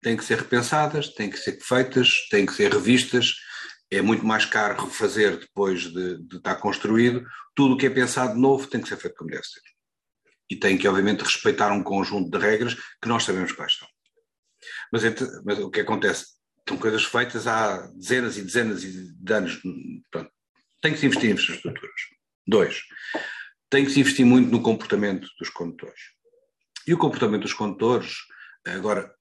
[0.02, 3.34] Têm que ser repensadas, têm que ser feitas, têm que ser revistas.
[3.90, 7.26] É muito mais caro refazer depois de, de estar construído.
[7.54, 9.60] Tudo o que é pensado novo tem que ser feito como deve ser.
[10.48, 13.88] E tem que, obviamente, respeitar um conjunto de regras que nós sabemos quais são.
[14.92, 15.02] Mas,
[15.44, 16.39] mas o que acontece?
[16.70, 19.60] São coisas feitas há dezenas e dezenas de anos.
[20.80, 22.00] Tem que se investir em infraestruturas.
[22.46, 22.82] Dois,
[23.68, 26.00] tem que se investir muito no comportamento dos condutores.
[26.86, 28.14] E o comportamento dos condutores,
[28.64, 29.12] agora,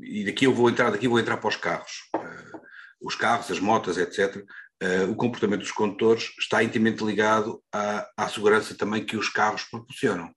[0.00, 1.92] e daqui eu vou entrar, daqui vou entrar para os carros.
[2.14, 2.60] Uh,
[3.02, 4.36] os carros, as motas, etc.
[4.36, 4.46] Uh,
[4.80, 9.64] eh, o comportamento dos condutores está intimamente ligado à, à segurança também que os carros
[9.64, 10.32] proporcionam.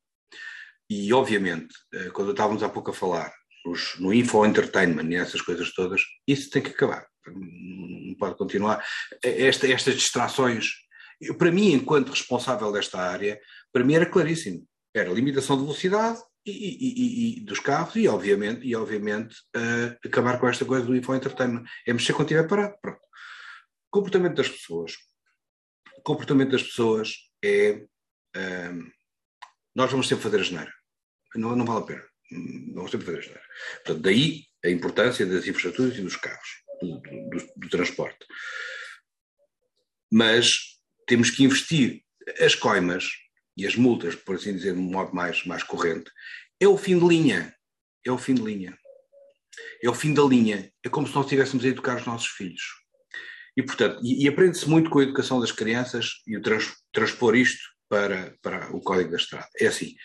[0.89, 3.31] E, obviamente, uh, quando estávamos há pouco a falar
[3.66, 7.05] nos, no info-entertainment e essas coisas todas, isso tem que acabar.
[7.28, 8.84] Não pode continuar.
[9.24, 10.72] Esta, estas distrações,
[11.20, 13.39] eu, para mim, enquanto responsável desta área,
[13.72, 14.68] para mim era claríssimo.
[14.93, 20.39] Era limitação de velocidade e, e, e dos carros e, obviamente, e, obviamente uh, acabar
[20.39, 21.64] com esta coisa do info-entertainment.
[21.88, 22.76] É mexer quando estiver parado.
[22.82, 22.99] Pronto.
[23.89, 24.97] Comportamento das pessoas.
[26.03, 27.86] Comportamento das pessoas é...
[28.36, 28.91] Uh,
[29.74, 30.74] nós vamos sempre fazer a geneira.
[31.36, 33.43] Não, não vale a pena Não sempre fazer história.
[33.84, 36.47] Portanto, daí a importância das infraestruturas e dos carros,
[36.82, 38.25] do, do, do transporte.
[40.11, 40.49] Mas
[41.07, 42.03] temos que investir
[42.39, 43.05] as coimas
[43.57, 46.09] e as multas, por assim dizer, de um modo mais, mais corrente,
[46.59, 47.53] é o fim de linha.
[48.05, 48.77] É o fim de linha.
[49.84, 50.71] É o fim da linha.
[50.84, 52.61] É como se nós estivéssemos a educar os nossos filhos.
[53.57, 57.36] E, portanto, e, e aprende-se muito com a educação das crianças e o trans, transpor
[57.36, 59.47] isto para, para o código da estrada.
[59.59, 59.95] É assim,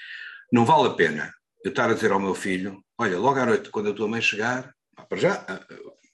[0.52, 1.32] não vale a pena
[1.66, 4.20] eu estar a dizer ao meu filho, olha, logo à noite, quando a tua mãe
[4.20, 4.72] chegar,
[5.08, 5.44] para já,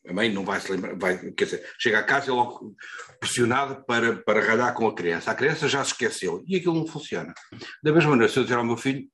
[0.09, 2.75] a mãe não vai se lembrar, vai, quer dizer, chega a casa e é logo
[3.21, 5.31] pressionada para, para ralhar com a criança.
[5.31, 7.35] A criança já se esqueceu e aquilo não funciona.
[7.83, 9.07] Da mesma maneira, se eu dizer ao meu filho,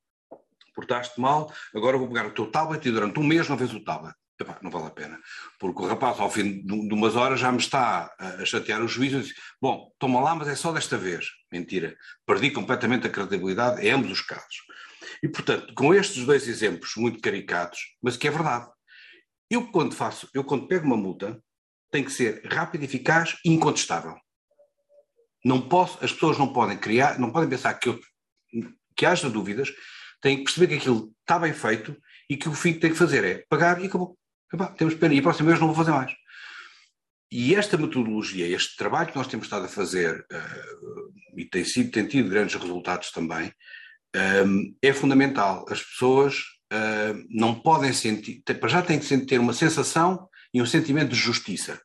[0.74, 3.82] portaste mal, agora vou pegar o teu tablet e durante um mês não vês o
[3.82, 4.14] tablet.
[4.40, 5.18] Epá, não vale a pena.
[5.58, 9.18] Porque o rapaz, ao fim de umas horas, já me está a, chatear o juízo
[9.18, 11.26] e diz: Bom, toma lá, mas é só desta vez.
[11.50, 11.96] Mentira.
[12.24, 14.62] Perdi completamente a credibilidade em ambos os casos.
[15.22, 18.68] E, portanto, com estes dois exemplos muito caricatos, mas que é verdade,
[19.50, 21.42] eu quando faço, eu quando pego uma multa,
[21.90, 24.14] tem que ser rápido, eficaz e incontestável.
[25.44, 28.00] Não posso, as pessoas não podem criar, não podem pensar que, eu,
[28.96, 29.72] que haja dúvidas,
[30.20, 31.96] têm que perceber que aquilo está bem feito
[32.28, 34.18] e que o fim que tem que fazer é pagar e acabou.
[34.52, 36.12] Epá, temos pena, e a próxima vez não vou fazer mais.
[37.30, 41.90] E esta metodologia, este trabalho que nós temos estado a fazer, uh, e tem, sido,
[41.90, 43.52] tem tido grandes resultados também,
[44.16, 45.64] um, é fundamental.
[45.68, 46.36] As pessoas
[46.72, 51.16] uh, não podem sentir, para já têm que ter uma sensação e um sentimento de
[51.16, 51.80] justiça.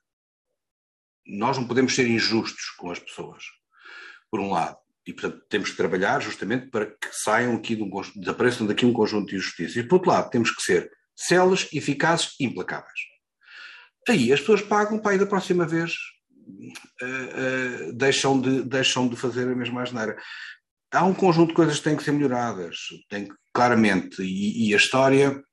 [1.25, 3.43] Nós não podemos ser injustos com as pessoas,
[4.29, 4.77] por um lado.
[5.05, 8.93] E, portanto, temos que trabalhar justamente para que saiam aqui, de um, desapareçam daqui um
[8.93, 9.75] conjunto de injustiças.
[9.75, 12.99] E, por outro lado, temos que ser células, eficazes e implacáveis.
[14.07, 15.93] Aí as pessoas pagam para ir da próxima vez
[16.31, 20.17] uh, uh, deixam, de, deixam de fazer a mesma asneira
[20.93, 22.77] há um conjunto de coisas que têm que ser melhoradas,
[23.09, 25.43] tem que, claramente, e, e a história,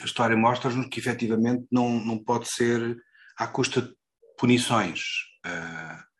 [0.00, 2.96] a história mostra-nos que efetivamente não, não pode ser
[3.36, 3.92] à custa de
[4.38, 5.00] punições.
[5.44, 6.12] Uh,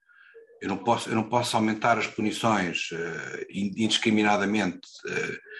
[0.60, 4.88] eu não posso, eu não posso aumentar as punições uh, indiscriminadamente.
[5.08, 5.52] Uh,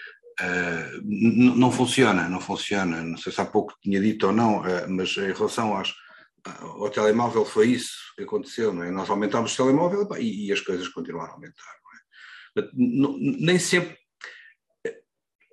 [1.05, 3.01] não funciona, não funciona.
[3.01, 5.93] Não sei se há pouco tinha dito ou não, mas em relação aos,
[6.43, 8.73] ao telemóvel foi isso que aconteceu.
[8.73, 8.89] Não é?
[8.89, 11.82] Nós aumentámos o telemóvel e, e as coisas continuaram a aumentar
[12.73, 13.97] nem sempre.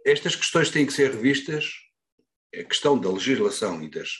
[0.05, 1.73] Estas questões têm que ser revistas,
[2.55, 4.11] a questão da legislação e das,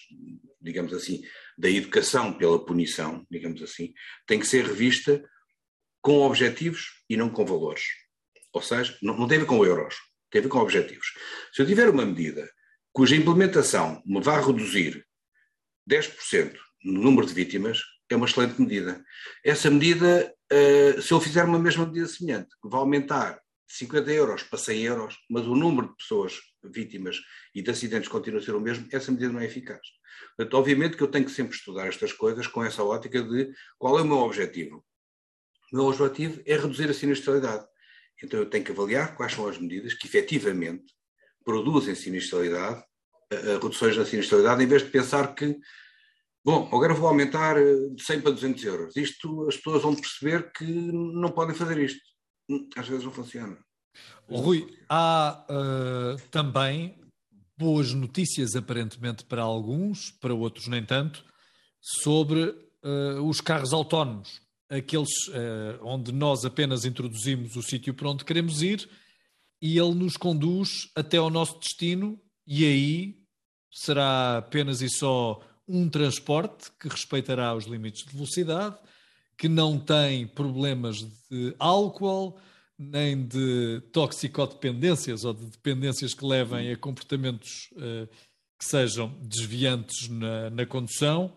[0.61, 1.23] digamos assim,
[1.59, 3.93] da educação pela punição, digamos assim,
[4.27, 5.23] tem que ser revista
[6.01, 7.85] com objetivos e não com valores.
[8.53, 9.95] Ou seja, não, não tem a ver com euros,
[10.31, 11.07] tem a ver com objetivos.
[11.53, 12.49] Se eu tiver uma medida
[12.93, 15.07] cuja implementação me vai reduzir
[15.89, 17.81] 10% no número de vítimas,
[18.11, 19.03] é uma excelente medida.
[19.45, 24.11] Essa medida uh, se eu fizer uma mesma medida semelhante, que vai aumentar de 50
[24.13, 27.17] euros para 100 euros, mas o número de pessoas vítimas
[27.55, 29.81] e de acidentes continua a ser o mesmo, essa medida não é eficaz.
[30.37, 33.99] Portanto, obviamente que eu tenho que sempre estudar estas coisas com essa ótica de qual
[33.99, 34.85] é o meu objetivo.
[35.73, 37.65] O meu objetivo é reduzir a sinistralidade.
[38.23, 40.93] Então eu tenho que avaliar quais são as medidas que efetivamente
[41.45, 42.83] produzem sinistralidade,
[43.33, 45.57] uh, reduções da sinistralidade, em vez de pensar que
[46.45, 48.97] Bom, agora vou aumentar eh, de 100 para 200 euros.
[48.97, 52.01] Isto, as pessoas vão perceber que não podem fazer isto.
[52.49, 53.59] Hum, às vezes não funciona.
[54.29, 56.99] Rui, há uh, também
[57.59, 61.25] boas notícias, aparentemente, para alguns, para outros nem tanto,
[61.79, 64.41] sobre uh, os carros autónomos.
[64.71, 68.89] Aqueles uh, onde nós apenas introduzimos o sítio para onde queremos ir
[69.61, 73.21] e ele nos conduz até ao nosso destino, e aí
[73.71, 75.41] será apenas e só
[75.71, 78.77] um transporte que respeitará os limites de velocidade,
[79.39, 80.97] que não tem problemas
[81.31, 82.39] de álcool,
[82.77, 88.07] nem de toxicodependências ou de dependências que levem a comportamentos uh,
[88.59, 91.37] que sejam desviantes na, na condução.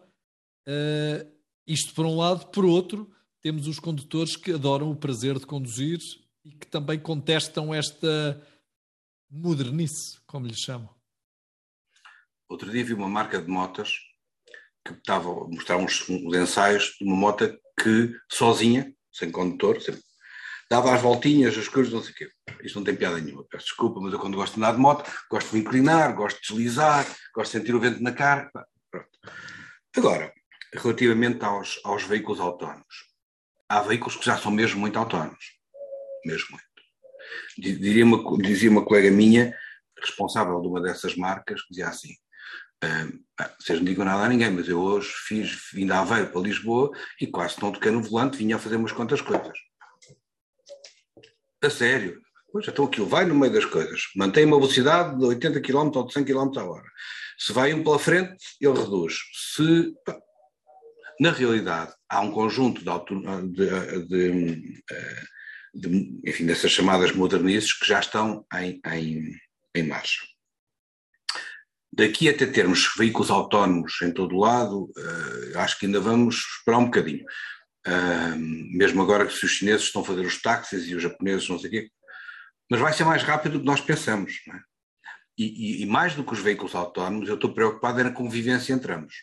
[0.68, 1.32] Uh,
[1.68, 2.48] isto por um lado.
[2.48, 3.10] Por outro,
[3.42, 6.00] temos os condutores que adoram o prazer de conduzir
[6.44, 8.42] e que também contestam esta
[9.30, 10.90] modernice, como lhe chamam.
[12.50, 14.13] Outro dia vi uma marca de motas
[14.86, 20.02] que estava a mostrar uns, uns ensaios de uma moto que sozinha, sem condutor, sempre,
[20.70, 22.30] dava as voltinhas, as coisas, não sei o quê.
[22.64, 25.10] Isto não tem piada nenhuma, peço desculpa, mas eu quando gosto de andar de moto,
[25.30, 27.06] gosto de me inclinar, gosto de deslizar,
[27.36, 28.50] gosto de sentir o vento na cara.
[28.92, 29.10] Pronto.
[29.96, 30.34] Agora,
[30.74, 33.14] relativamente aos, aos veículos autónomos,
[33.70, 35.58] há veículos que já são mesmo muito autónomos.
[36.26, 36.64] Mesmo muito.
[37.58, 39.56] Diria uma, dizia uma colega minha,
[40.00, 42.16] responsável de uma dessas marcas, que dizia assim:
[42.84, 43.24] Uh,
[43.60, 46.92] vocês não digam nada a ninguém, mas eu hoje fiz, vim da Aveiro para Lisboa
[47.20, 49.58] e quase não toquei no volante, vinha a fazer umas quantas coisas.
[51.64, 52.22] A sério.
[52.52, 54.02] Pois, então aquilo vai no meio das coisas.
[54.16, 56.86] Mantém uma velocidade de 80 km ou de 100 km a hora.
[57.38, 59.16] Se vai um pela frente, ele reduz.
[59.34, 59.92] Se,
[61.20, 64.84] na realidade, há um conjunto de, de, de,
[65.74, 69.36] de enfim, dessas chamadas modernices que já estão em, em,
[69.74, 70.33] em marcha.
[71.96, 76.86] Daqui até termos veículos autónomos em todo lado, uh, acho que ainda vamos esperar um
[76.86, 77.24] bocadinho.
[77.86, 78.36] Uh,
[78.76, 81.60] mesmo agora que se os chineses estão a fazer os táxis e os japoneses não
[81.60, 81.90] sei o quê,
[82.68, 84.34] mas vai ser mais rápido do que nós pensamos.
[84.50, 84.60] É?
[85.38, 88.74] E, e, e, mais do que os veículos autónomos, eu estou preocupado é na convivência
[88.74, 89.14] entre ambos.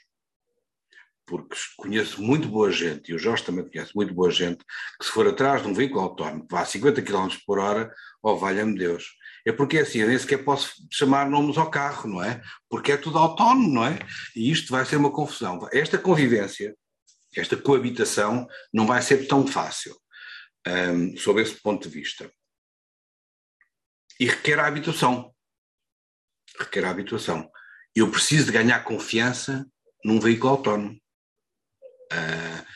[1.27, 4.65] Porque conheço muito boa gente, e o Jorge também conhece muito boa gente,
[4.99, 7.93] que se for atrás de um veículo autónomo que vá a 50 km por hora,
[8.23, 9.05] oh valha-me Deus.
[9.47, 12.43] É porque é assim, eu nem sequer posso chamar nomes ao carro, não é?
[12.69, 13.99] Porque é tudo autónomo, não é?
[14.37, 15.69] E isto vai ser uma confusão.
[15.73, 16.77] Esta convivência,
[17.35, 19.97] esta coabitação, não vai ser tão fácil,
[20.67, 22.31] um, sob esse ponto de vista
[24.21, 25.35] e requer a habituação.
[26.59, 27.51] Requer a habituação.
[27.97, 29.67] Eu preciso de ganhar confiança
[30.05, 31.01] num veículo autónomo.
[32.13, 32.67] Uh,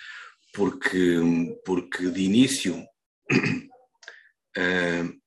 [0.54, 1.18] porque,
[1.66, 2.86] porque de início uh,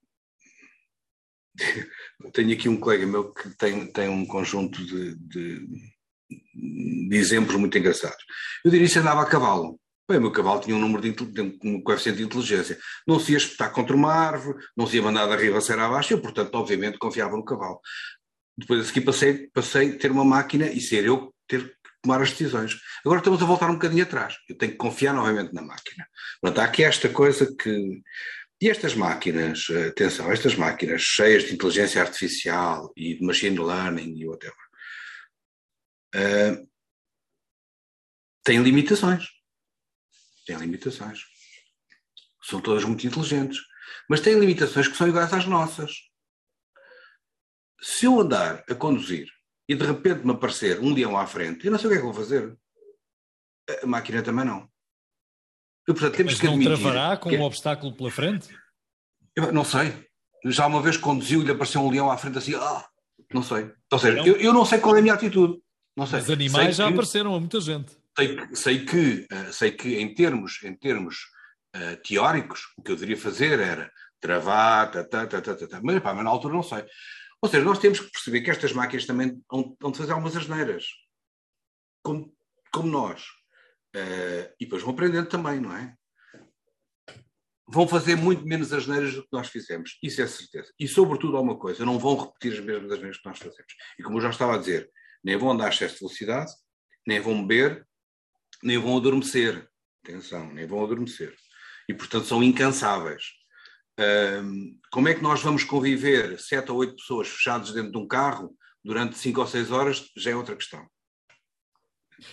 [2.33, 5.67] tenho aqui um colega meu que tem, tem um conjunto de, de,
[7.09, 8.23] de exemplos muito engraçados.
[8.63, 9.79] Eu de início andava a cavalo
[10.09, 12.77] Bem, o meu cavalo tinha um número de um coeficiente de inteligência.
[13.05, 16.21] Não se ia espetar contra uma árvore, não se ia mandar da ribanceira abaixo, eu,
[16.21, 17.81] portanto, obviamente, confiava no cavalo.
[18.57, 22.21] Depois a seguir passei, passei a ter uma máquina e ser eu ter que tomar
[22.21, 22.79] as decisões.
[23.03, 24.35] Agora estamos a voltar um bocadinho atrás.
[24.47, 26.07] Eu tenho que confiar novamente na máquina.
[26.41, 28.01] Portanto, há aqui esta coisa que.
[28.59, 34.27] E estas máquinas, atenção, estas máquinas cheias de inteligência artificial e de machine learning e
[34.27, 34.55] whatever,
[36.15, 36.67] uh,
[38.43, 39.37] têm limitações
[40.47, 41.25] têm limitações.
[42.41, 43.59] São todas muito inteligentes.
[44.09, 45.91] Mas têm limitações que são iguais às nossas.
[47.81, 49.27] Se eu andar a conduzir
[49.67, 51.99] e de repente me aparecer um leão à frente, eu não sei o que é
[51.99, 52.57] que vou fazer.
[53.83, 54.71] A máquina também não.
[55.87, 57.37] E, portanto, temos Mas que não travará com que...
[57.37, 58.49] um obstáculo pela frente?
[59.35, 59.93] Eu não sei.
[60.45, 62.85] Já uma vez conduziu e lhe apareceu um leão à frente assim, ah,
[63.33, 63.71] não sei.
[63.91, 65.59] Ou seja, eu, eu não sei qual é a minha atitude.
[65.95, 66.19] Não sei.
[66.19, 66.93] Os animais sei já que...
[66.93, 71.27] apareceram a muita gente sei que, sei que, uh, sei que em termos, em termos
[71.75, 75.79] uh, teóricos, o que eu deveria fazer era travar, tá, tá, tá, tá, tá, tá.
[75.83, 76.83] Mas, pá, mas na altura não sei.
[77.39, 80.85] Ou seja, nós temos que perceber que estas máquinas também vão, de fazer algumas asneiras,
[82.03, 82.33] como,
[82.71, 83.23] como nós.
[83.97, 85.95] Uh, e depois vão aprendendo também, não é?
[87.67, 90.71] Vão fazer muito menos asneiras do que nós fizemos, isso é certeza.
[90.79, 93.73] E, sobretudo, há uma coisa: não vão repetir as mesmas asneiras que nós fazemos.
[93.99, 94.89] E como eu já estava a dizer,
[95.23, 96.51] nem vão andar a excesso de velocidade,
[97.07, 97.87] nem vão beber,
[98.61, 99.67] nem vão adormecer.
[100.03, 101.35] Atenção, nem vão adormecer.
[101.89, 103.23] E, portanto, são incansáveis.
[104.91, 108.55] Como é que nós vamos conviver sete ou oito pessoas fechadas dentro de um carro
[108.83, 110.09] durante cinco ou seis horas?
[110.15, 110.87] Já é outra questão.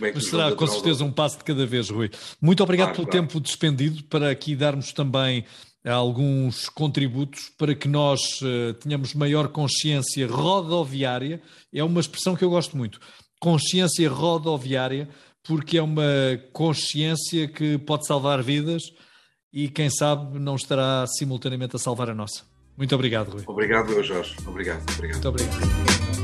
[0.00, 2.10] É Mas será com certeza um passo de cada vez, Rui.
[2.40, 3.26] Muito obrigado claro, pelo claro.
[3.26, 5.44] tempo despendido para aqui darmos também
[5.84, 11.42] alguns contributos para que nós uh, tenhamos maior consciência rodoviária.
[11.72, 12.98] É uma expressão que eu gosto muito.
[13.38, 15.08] Consciência rodoviária
[15.46, 16.02] porque é uma
[16.52, 18.82] consciência que pode salvar vidas
[19.52, 22.42] e, quem sabe, não estará simultaneamente a salvar a nossa.
[22.76, 23.42] Muito obrigado, Rui.
[23.46, 24.34] Obrigado, Jorge.
[24.46, 24.82] Obrigado.
[24.90, 25.12] obrigado.
[25.12, 26.23] Muito obrigado.